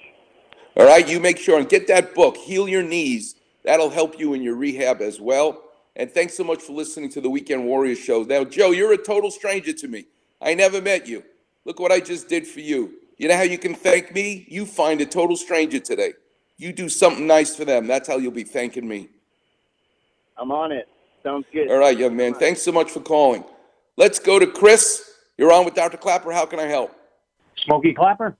[0.77, 3.36] All right, you make sure and get that book, Heal Your Knees.
[3.65, 5.63] That'll help you in your rehab as well.
[5.97, 8.23] And thanks so much for listening to the Weekend Warrior Show.
[8.23, 10.05] Now, Joe, you're a total stranger to me.
[10.41, 11.21] I never met you.
[11.65, 12.93] Look what I just did for you.
[13.17, 14.45] You know how you can thank me?
[14.47, 16.13] You find a total stranger today.
[16.55, 17.86] You do something nice for them.
[17.86, 19.10] That's how you'll be thanking me.
[20.38, 20.88] I'm on it.
[21.23, 21.69] Sounds good.
[21.69, 22.34] All right, young man.
[22.34, 23.43] Thanks so much for calling.
[23.97, 25.10] Let's go to Chris.
[25.38, 25.97] You're on with Dr.
[25.97, 26.31] Klapper.
[26.31, 26.96] How can I help?
[27.58, 28.37] Smokey Klapper?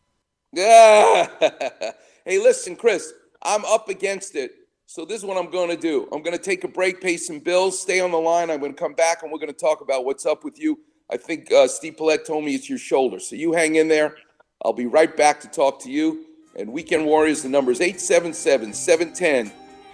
[0.54, 1.28] Yeah.
[2.26, 4.52] hey, listen, Chris, I'm up against it.
[4.86, 6.08] So this is what I'm going to do.
[6.12, 8.50] I'm going to take a break, pay some bills, stay on the line.
[8.50, 10.80] I'm going to come back and we're going to talk about what's up with you.
[11.12, 13.20] I think uh, Steve Paulette told me it's your shoulder.
[13.20, 14.16] So you hang in there.
[14.64, 16.26] I'll be right back to talk to you.
[16.56, 19.52] And Weekend Warriors, the number is 877 710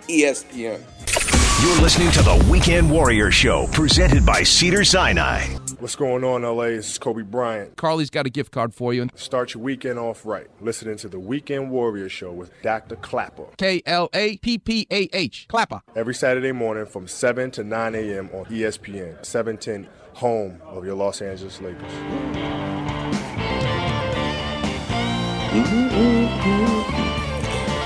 [0.07, 1.24] ESPN.
[1.61, 5.45] You're listening to the Weekend Warrior Show, presented by Cedar Sinai.
[5.79, 6.65] What's going on, LA?
[6.65, 7.77] This is Kobe Bryant.
[7.77, 9.07] Carly's got a gift card for you.
[9.15, 10.47] Start your weekend off right.
[10.59, 12.97] Listening to the Weekend Warrior Show with Dr.
[12.97, 13.45] Klapper.
[13.57, 15.45] K L A P P A H.
[15.47, 15.81] Klapper.
[15.95, 18.29] Every Saturday morning from 7 to 9 a.m.
[18.33, 21.91] on ESPN, 710, home of your Los Angeles Lakers.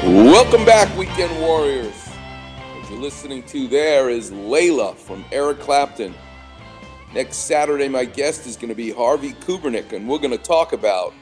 [0.04, 2.09] Welcome back, Weekend Warriors.
[3.00, 6.14] Listening to there is Layla from Eric Clapton.
[7.14, 10.74] Next Saturday, my guest is going to be Harvey Kubernik, and we're going to talk
[10.74, 11.14] about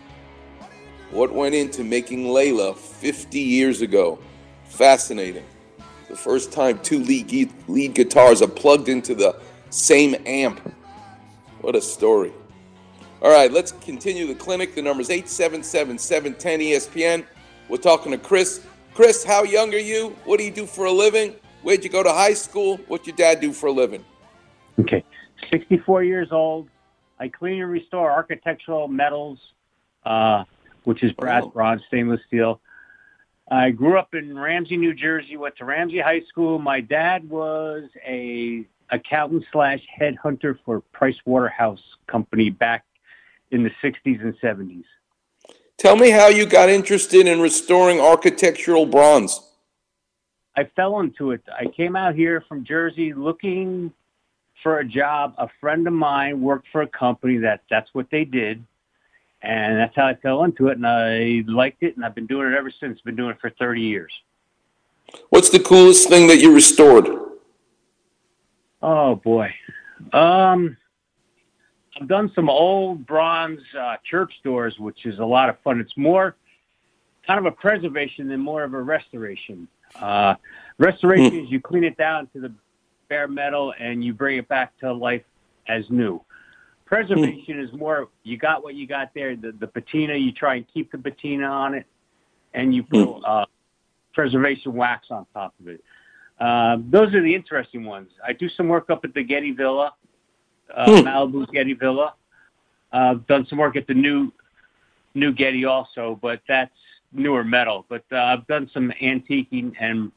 [1.12, 4.18] what went into making Layla 50 years ago.
[4.66, 5.46] Fascinating.
[6.10, 10.60] The first time two lead, lead guitars are plugged into the same amp.
[11.62, 12.34] What a story.
[13.22, 14.74] All right, let's continue the clinic.
[14.74, 17.24] The number is 877 710 ESPN.
[17.70, 18.66] We're talking to Chris.
[18.96, 20.16] Chris, how young are you?
[20.26, 21.36] What do you do for a living?
[21.64, 22.78] Where'd you go to high school?
[22.88, 24.04] What'd your dad do for a living?
[24.80, 25.04] Okay.
[25.52, 26.70] 64 years old.
[27.20, 29.40] I clean and restore architectural metals,
[30.06, 30.44] uh,
[30.84, 31.50] which is brass, Oh.
[31.50, 32.62] bronze, stainless steel.
[33.50, 35.38] I grew up in Ramsey, New Jersey.
[35.38, 36.60] Went to Ramsey High School.
[36.60, 42.86] My dad was a accountant slash headhunter for Price Waterhouse Company back
[43.52, 44.84] in the 60s and 70s.
[45.78, 49.40] Tell me how you got interested in restoring architectural bronze.
[50.58, 51.42] I fell into it.
[51.56, 53.94] I came out here from Jersey looking
[54.64, 55.36] for a job.
[55.38, 58.66] A friend of mine worked for a company that that's what they did.
[59.44, 60.78] And that's how I fell into it.
[60.78, 61.96] And I liked it.
[61.96, 63.00] And I've been doing it ever since.
[63.02, 64.12] Been doing it for 30 years.
[65.30, 67.08] What's the coolest thing that you restored?
[68.82, 69.54] Oh, boy.
[70.12, 70.76] Um,
[72.02, 75.80] I've done some old bronze uh, church doors, which is a lot of fun.
[75.80, 76.36] It's more
[77.28, 79.68] kind of a preservation than more of a restoration.
[79.96, 80.36] Uh,
[80.78, 82.52] restoration is you clean it down to the
[83.10, 85.24] bare metal and you bring it back to life
[85.68, 86.22] as new.
[86.86, 89.36] Preservation is more you got what you got there.
[89.36, 91.86] The, the patina, you try and keep the patina on it,
[92.54, 93.46] and you put uh,
[94.14, 95.84] preservation wax on top of it.
[96.40, 98.12] Uh, those are the interesting ones.
[98.26, 99.94] I do some work up at the Getty Villa,
[100.74, 101.08] uh, Hmm.
[101.08, 102.14] Malibu Getty Villa.
[102.94, 104.32] Uh, I've done some work at the new
[105.14, 106.72] new Getty also, but that's
[107.12, 107.86] newer metal.
[107.90, 110.12] But uh, I've done some antiquing and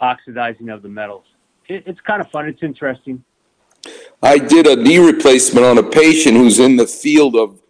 [0.00, 1.24] oxidizing of the metals.
[1.68, 2.46] It, it's kind of fun.
[2.46, 3.24] It's interesting.
[4.22, 7.60] I did a knee replacement on a patient who's in the field of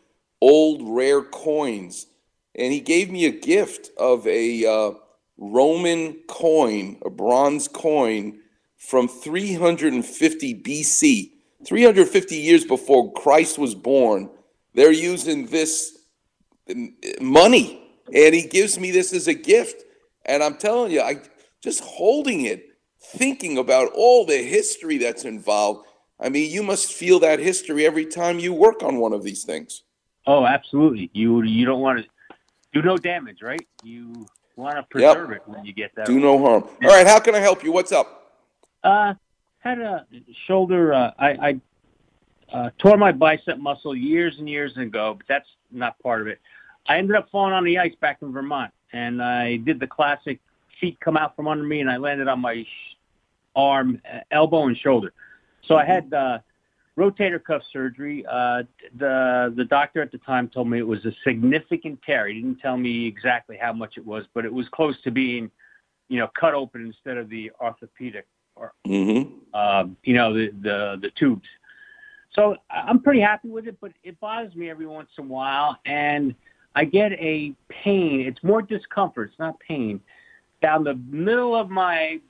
[0.40, 2.06] old rare coins,
[2.54, 4.92] and he gave me a gift of a uh,
[5.38, 8.38] Roman coin, a bronze coin
[8.76, 11.32] from 350 BC,
[11.64, 14.30] 350 years before Christ was born.
[14.74, 15.98] They're using this
[16.70, 19.84] um, money, and he gives me this as a gift.
[20.24, 21.20] And I'm telling you, I
[21.62, 22.66] just holding it,
[23.00, 25.86] thinking about all the history that's involved.
[26.18, 29.44] I mean, you must feel that history every time you work on one of these
[29.44, 29.82] things.
[30.26, 31.10] Oh, absolutely.
[31.12, 32.36] You you don't want to
[32.72, 33.64] do no damage, right?
[33.84, 34.26] You
[34.56, 36.06] want to preserve it when you get that.
[36.06, 36.64] Do no harm.
[36.82, 37.70] All right, how can I help you?
[37.70, 38.32] What's up?
[38.82, 39.14] Uh,
[39.58, 40.06] had a
[40.46, 40.94] shoulder.
[40.94, 41.60] Uh, I, I
[42.52, 46.40] uh, tore my bicep muscle years and years ago, but that's not part of it.
[46.88, 50.40] I ended up falling on the ice back in Vermont, and I did the classic
[50.80, 52.96] feet come out from under me, and I landed on my sh-
[53.54, 55.12] arm, uh, elbow, and shoulder.
[55.66, 56.38] So I had uh,
[56.96, 58.24] rotator cuff surgery.
[58.30, 58.62] Uh,
[58.98, 62.28] the the doctor at the time told me it was a significant tear.
[62.28, 65.50] He didn't tell me exactly how much it was, but it was close to being,
[66.08, 69.56] you know, cut open instead of the orthopedic or Mm-hmm.
[69.58, 71.46] um, you know, the, the, the tubes.
[72.32, 75.78] So I'm pretty happy with it, but it bothers me every once in a while.
[75.86, 76.34] And
[76.76, 78.20] I get a pain.
[78.20, 79.30] It's more discomfort.
[79.30, 79.98] It's not pain
[80.60, 82.20] down the middle of my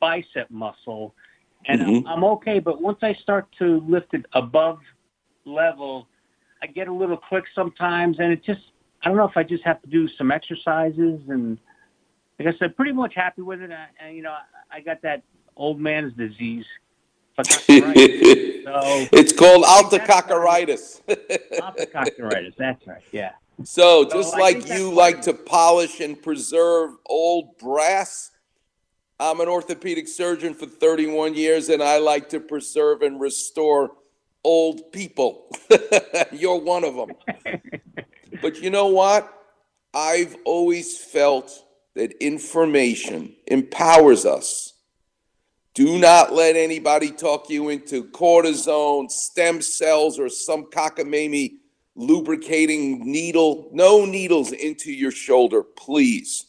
[0.00, 1.14] bicep muscle.
[1.64, 2.04] And I'm- Mhm.
[2.06, 2.58] I'm okay.
[2.58, 4.80] But once I start to lift it above
[5.46, 6.08] level,
[6.62, 8.18] I get a little click sometimes.
[8.20, 8.60] And it just,
[9.02, 11.20] I don't know if I just have to do some exercises.
[11.28, 11.58] And
[12.38, 13.72] like I said, pretty much happy with it.
[13.72, 15.22] I, and, you know, I, I got that
[15.56, 16.66] old man's disease.
[17.38, 18.64] If I got it right.
[19.10, 21.00] so It's called altococcaritis.
[21.58, 23.02] Optococcaritis, that's right.
[23.10, 23.32] Yeah.
[23.64, 26.90] So, So just I like think that's you part like of to polish and preserve
[27.06, 28.30] old brass,
[29.18, 33.92] I'm an orthopedic surgeon for 31 years and I like to preserve and restore
[34.44, 35.50] old people.
[36.32, 37.12] You're one of them.
[38.42, 39.32] but you know what?
[39.94, 41.50] I've always felt
[41.94, 44.74] that information empowers us.
[45.72, 51.54] Do not let anybody talk you into cortisone, stem cells, or some cockamamie
[51.96, 53.68] lubricating needle.
[53.72, 56.46] No needles into your shoulder, please.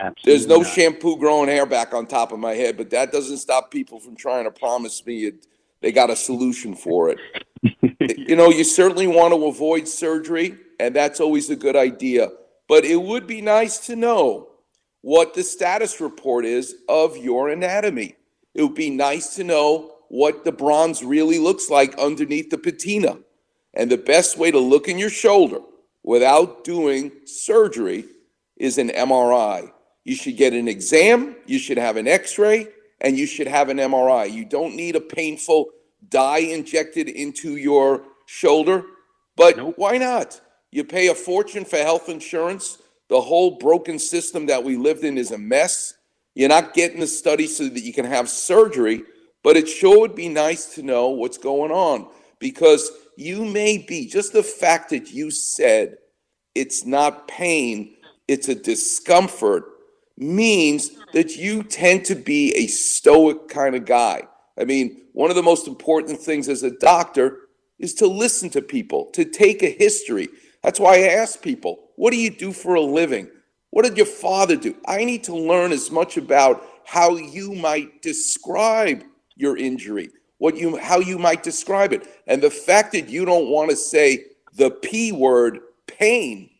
[0.00, 0.66] Absolutely There's no not.
[0.66, 4.16] shampoo growing hair back on top of my head, but that doesn't stop people from
[4.16, 5.46] trying to promise me it,
[5.80, 7.18] they got a solution for it.
[8.00, 12.30] you know, you certainly want to avoid surgery, and that's always a good idea.
[12.66, 14.48] But it would be nice to know
[15.02, 18.16] what the status report is of your anatomy.
[18.54, 23.18] It would be nice to know what the bronze really looks like underneath the patina.
[23.74, 25.58] And the best way to look in your shoulder
[26.02, 28.04] without doing surgery
[28.56, 29.70] is an MRI.
[30.04, 32.68] You should get an exam, you should have an x ray,
[33.00, 34.30] and you should have an MRI.
[34.30, 35.70] You don't need a painful
[36.08, 38.84] dye injected into your shoulder,
[39.36, 40.40] but why not?
[40.70, 42.78] You pay a fortune for health insurance.
[43.08, 45.94] The whole broken system that we lived in is a mess.
[46.34, 49.02] You're not getting the study so that you can have surgery,
[49.42, 52.08] but it sure would be nice to know what's going on
[52.38, 55.96] because you may be just the fact that you said
[56.54, 57.96] it's not pain,
[58.28, 59.64] it's a discomfort
[60.16, 64.22] means that you tend to be a stoic kind of guy.
[64.58, 67.38] I mean, one of the most important things as a doctor
[67.78, 70.28] is to listen to people, to take a history.
[70.62, 73.28] That's why I ask people, what do you do for a living?
[73.70, 74.76] What did your father do?
[74.86, 79.02] I need to learn as much about how you might describe
[79.34, 82.06] your injury, what you how you might describe it.
[82.26, 86.50] And the fact that you don't want to say the P word, pain,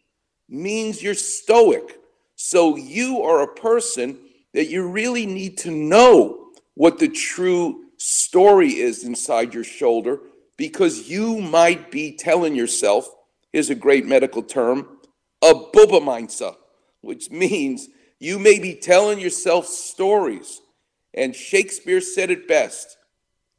[0.48, 1.98] means you're stoic.
[2.36, 4.18] So you are a person
[4.52, 10.20] that you really need to know what the true story is inside your shoulder
[10.56, 13.08] because you might be telling yourself,
[13.52, 14.98] here's a great medical term,
[15.42, 16.54] a bubbe meise,
[17.00, 20.60] which means you may be telling yourself stories.
[21.12, 22.96] And Shakespeare said it best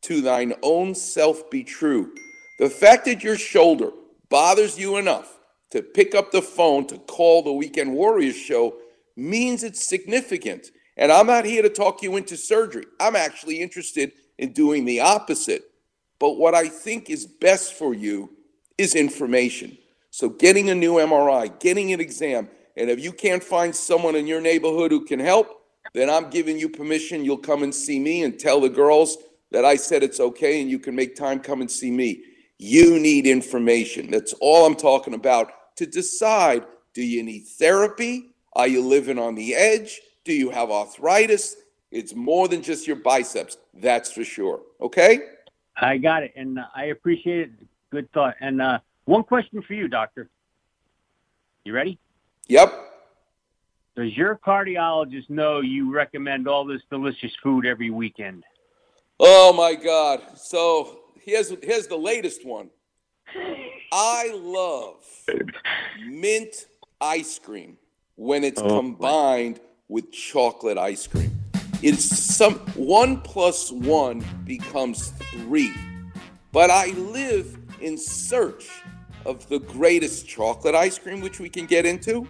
[0.05, 2.13] to thine own self be true.
[2.59, 3.91] The fact that your shoulder
[4.29, 5.39] bothers you enough
[5.71, 8.75] to pick up the phone to call the Weekend Warriors show
[9.15, 10.67] means it's significant.
[10.97, 12.85] And I'm not here to talk you into surgery.
[12.99, 15.63] I'm actually interested in doing the opposite.
[16.19, 18.29] But what I think is best for you
[18.77, 19.77] is information.
[20.11, 24.27] So getting a new MRI, getting an exam, and if you can't find someone in
[24.27, 25.49] your neighborhood who can help,
[25.93, 27.25] then I'm giving you permission.
[27.25, 29.17] You'll come and see me and tell the girls
[29.51, 32.23] that I said it's okay and you can make time come and see me.
[32.57, 34.11] You need information.
[34.11, 38.31] That's all I'm talking about to decide do you need therapy?
[38.53, 39.99] Are you living on the edge?
[40.23, 41.57] Do you have arthritis?
[41.91, 44.61] It's more than just your biceps, that's for sure.
[44.81, 45.19] Okay?
[45.75, 47.51] I got it, and uh, I appreciate it.
[47.91, 48.35] Good thought.
[48.39, 50.29] And uh, one question for you, doctor.
[51.65, 51.99] You ready?
[52.47, 52.73] Yep.
[53.95, 58.43] Does your cardiologist know you recommend all this delicious food every weekend?
[59.19, 60.21] Oh my God.
[60.37, 62.69] So here's here's the latest one.
[63.91, 65.03] I love
[66.05, 66.67] mint
[66.99, 67.77] ice cream
[68.15, 71.31] when it's Oh, combined with chocolate ice cream.
[71.81, 75.73] It's some one plus one becomes three.
[76.51, 78.69] But I live in search
[79.25, 82.27] of the greatest chocolate ice cream, which we can get into.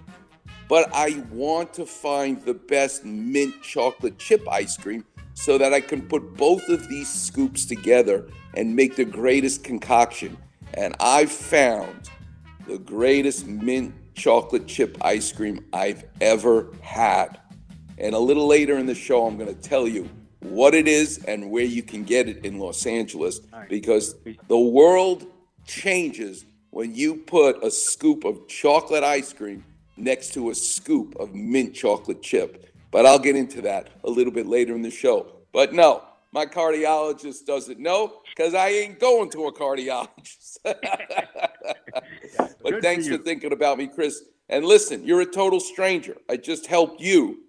[0.68, 5.82] But I want to find the best mint chocolate chip ice cream so that I
[5.82, 10.38] can put both of these scoops together and make the greatest concoction.
[10.74, 12.10] And I've found
[12.68, 17.40] the greatest mint chocolate chip ice cream I've ever had.
[17.98, 20.10] And a little later in the show, I'm going to tell you
[20.40, 23.40] what it is and where you can get it in Los Angeles
[23.70, 24.16] because
[24.48, 25.28] the world
[25.66, 29.64] changes when you put a scoop of chocolate ice cream
[29.98, 32.74] next to a scoop of mint chocolate chip.
[32.92, 35.28] But I'll get into that a little bit later in the show.
[35.52, 40.58] But no, my cardiologist doesn't know because I ain't going to a cardiologist.
[42.64, 44.24] but thanks for thinking about me, Chris.
[44.50, 46.18] And listen, you're a total stranger.
[46.30, 47.40] I just helped you.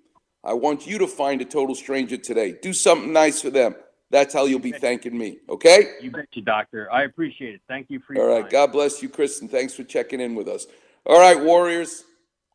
[0.43, 2.57] I want you to find a total stranger today.
[2.63, 3.75] Do something nice for them.
[4.11, 5.39] That's how you'll be thanking me.
[5.49, 5.95] Okay?
[6.01, 6.91] You bet you, doctor.
[6.93, 7.61] I appreciate it.
[7.67, 8.43] Thank you for All right.
[8.43, 8.51] time.
[8.51, 10.67] God bless you, Chris, and thanks for checking in with us.
[11.05, 12.05] All right, Warriors.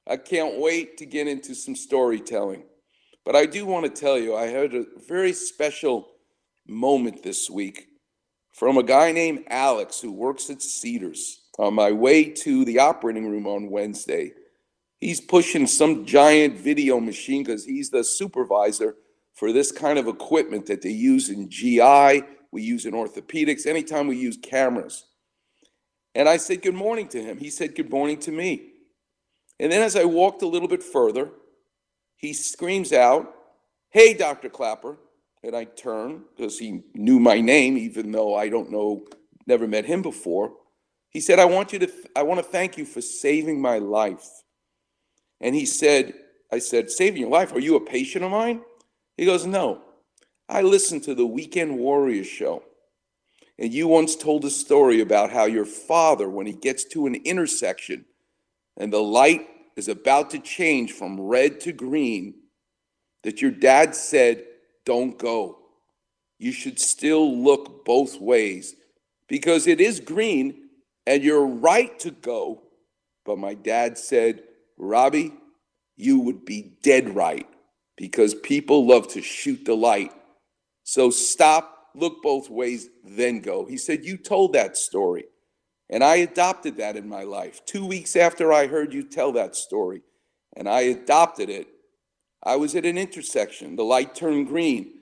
[0.08, 2.64] I can't wait to get into some storytelling.
[3.24, 6.08] But I do want to tell you, I had a very special
[6.68, 7.88] moment this week
[8.54, 13.30] from a guy named Alex who works at Cedars on my way to the operating
[13.30, 14.34] room on Wednesday.
[14.99, 18.95] He's pushing some giant video machine because he's the supervisor
[19.34, 24.08] for this kind of equipment that they use in GI, we use in orthopedics, anytime
[24.08, 25.06] we use cameras.
[26.14, 27.38] And I said good morning to him.
[27.38, 28.71] He said good morning to me.
[29.62, 31.30] And then as I walked a little bit further,
[32.18, 33.32] he screams out,
[33.91, 34.49] Hey, Dr.
[34.49, 34.97] Klapper.
[35.43, 39.05] And I turn because he knew my name, even though I don't know,
[39.47, 40.53] never met him before.
[41.09, 44.28] He said, I want you to, I want to thank you for saving my life.
[45.39, 46.14] And he said,
[46.51, 47.53] I said, saving your life?
[47.53, 48.62] Are you a patient of mine?
[49.16, 49.84] He goes, No.
[50.49, 52.64] I listened to the Weekend Warriors show.
[53.57, 57.16] And you once told a story about how your father, when he gets to an
[57.16, 58.05] intersection
[58.82, 62.34] and the light is about to change from red to green,
[63.22, 64.44] that your dad said,
[64.86, 65.60] Don't go.
[66.40, 68.76] You should still look both ways
[69.28, 70.70] because it is green
[71.06, 72.64] and you're right to go,
[73.24, 74.42] but my dad said,
[74.80, 75.32] Robbie,
[75.96, 77.48] you would be dead right
[77.98, 80.12] because people love to shoot the light.
[80.86, 83.64] So stop, look both ways, then go.
[83.64, 85.26] He said, You told that story.
[85.92, 87.66] And I adopted that in my life.
[87.66, 90.02] Two weeks after I heard you tell that story,
[90.56, 91.68] and I adopted it,
[92.44, 93.76] I was at an intersection.
[93.76, 94.94] The light turned green,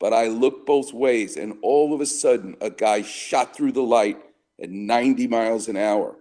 [0.00, 3.82] but I looked both ways, and all of a sudden, a guy shot through the
[3.82, 4.18] light
[4.60, 6.16] at 90 miles an hour.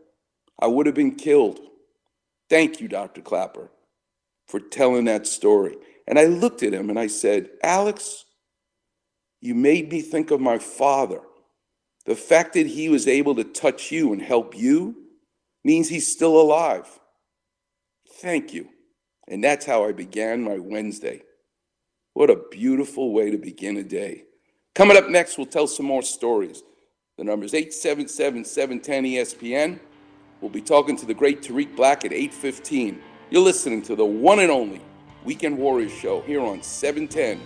[0.59, 1.59] I would have been killed.
[2.49, 3.21] Thank you, Dr.
[3.21, 3.71] Klapper,
[4.47, 5.75] for telling that story.
[6.07, 8.25] And I looked at him and I said, Alex,
[9.41, 11.21] you made me think of my father.
[12.05, 14.95] The fact that he was able to touch you and help you
[15.63, 16.87] means he's still alive.
[18.19, 18.69] Thank you.
[19.27, 21.23] And that's how I began my Wednesday.
[22.13, 24.25] What a beautiful way to begin a day.
[24.75, 26.63] Coming up next, we'll tell some more stories.
[27.17, 29.79] The number is 877 710 ESPN.
[30.41, 33.01] We'll be talking to the great Tarik Black at 815.
[33.29, 34.81] You're listening to the one and only
[35.23, 37.39] Weekend Warriors show here on 710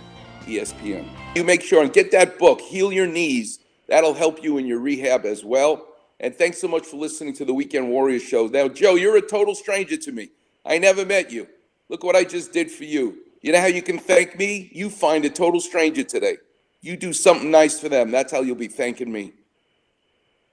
[0.46, 1.08] ESPN.
[1.36, 3.60] You make sure and get that book, Heal Your Knees.
[3.88, 5.86] That'll help you in your rehab as well.
[6.20, 8.46] And thanks so much for listening to the Weekend Warriors show.
[8.46, 10.30] Now, Joe, you're a total stranger to me.
[10.64, 11.48] I never met you.
[11.88, 13.18] Look what I just did for you.
[13.40, 14.68] You know how you can thank me?
[14.72, 16.38] You find a total stranger today.
[16.80, 18.10] You do something nice for them.
[18.10, 19.32] That's how you'll be thanking me.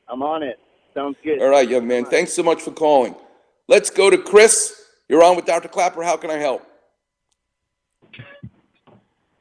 [0.08, 0.60] I'm on it.
[0.94, 1.42] Sounds good.
[1.42, 2.06] All right, young man.
[2.06, 3.16] Thanks so much for calling.
[3.68, 4.82] Let's go to Chris.
[5.10, 5.68] You're on with Dr.
[5.68, 6.04] Klapper.
[6.04, 6.66] How can I help?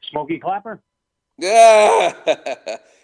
[0.09, 0.81] Smokey Klapper?
[1.37, 2.13] Yeah.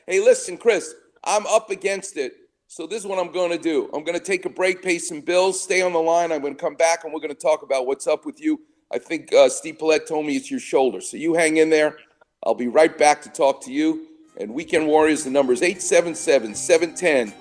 [0.08, 0.94] Hey, listen, Chris,
[1.24, 2.34] I'm up against it.
[2.68, 3.90] So this is what I'm going to do.
[3.94, 6.32] I'm going to take a break, pay some bills, stay on the line.
[6.32, 8.62] I'm going to come back and we're going to talk about what's up with you.
[8.94, 11.02] I think uh, Steve Paulette told me it's your shoulder.
[11.02, 11.98] So you hang in there.
[12.46, 14.08] I'll be right back to talk to you.
[14.38, 17.34] And Weekend Warriors, the number is 877 710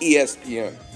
[0.00, 0.87] ESPN.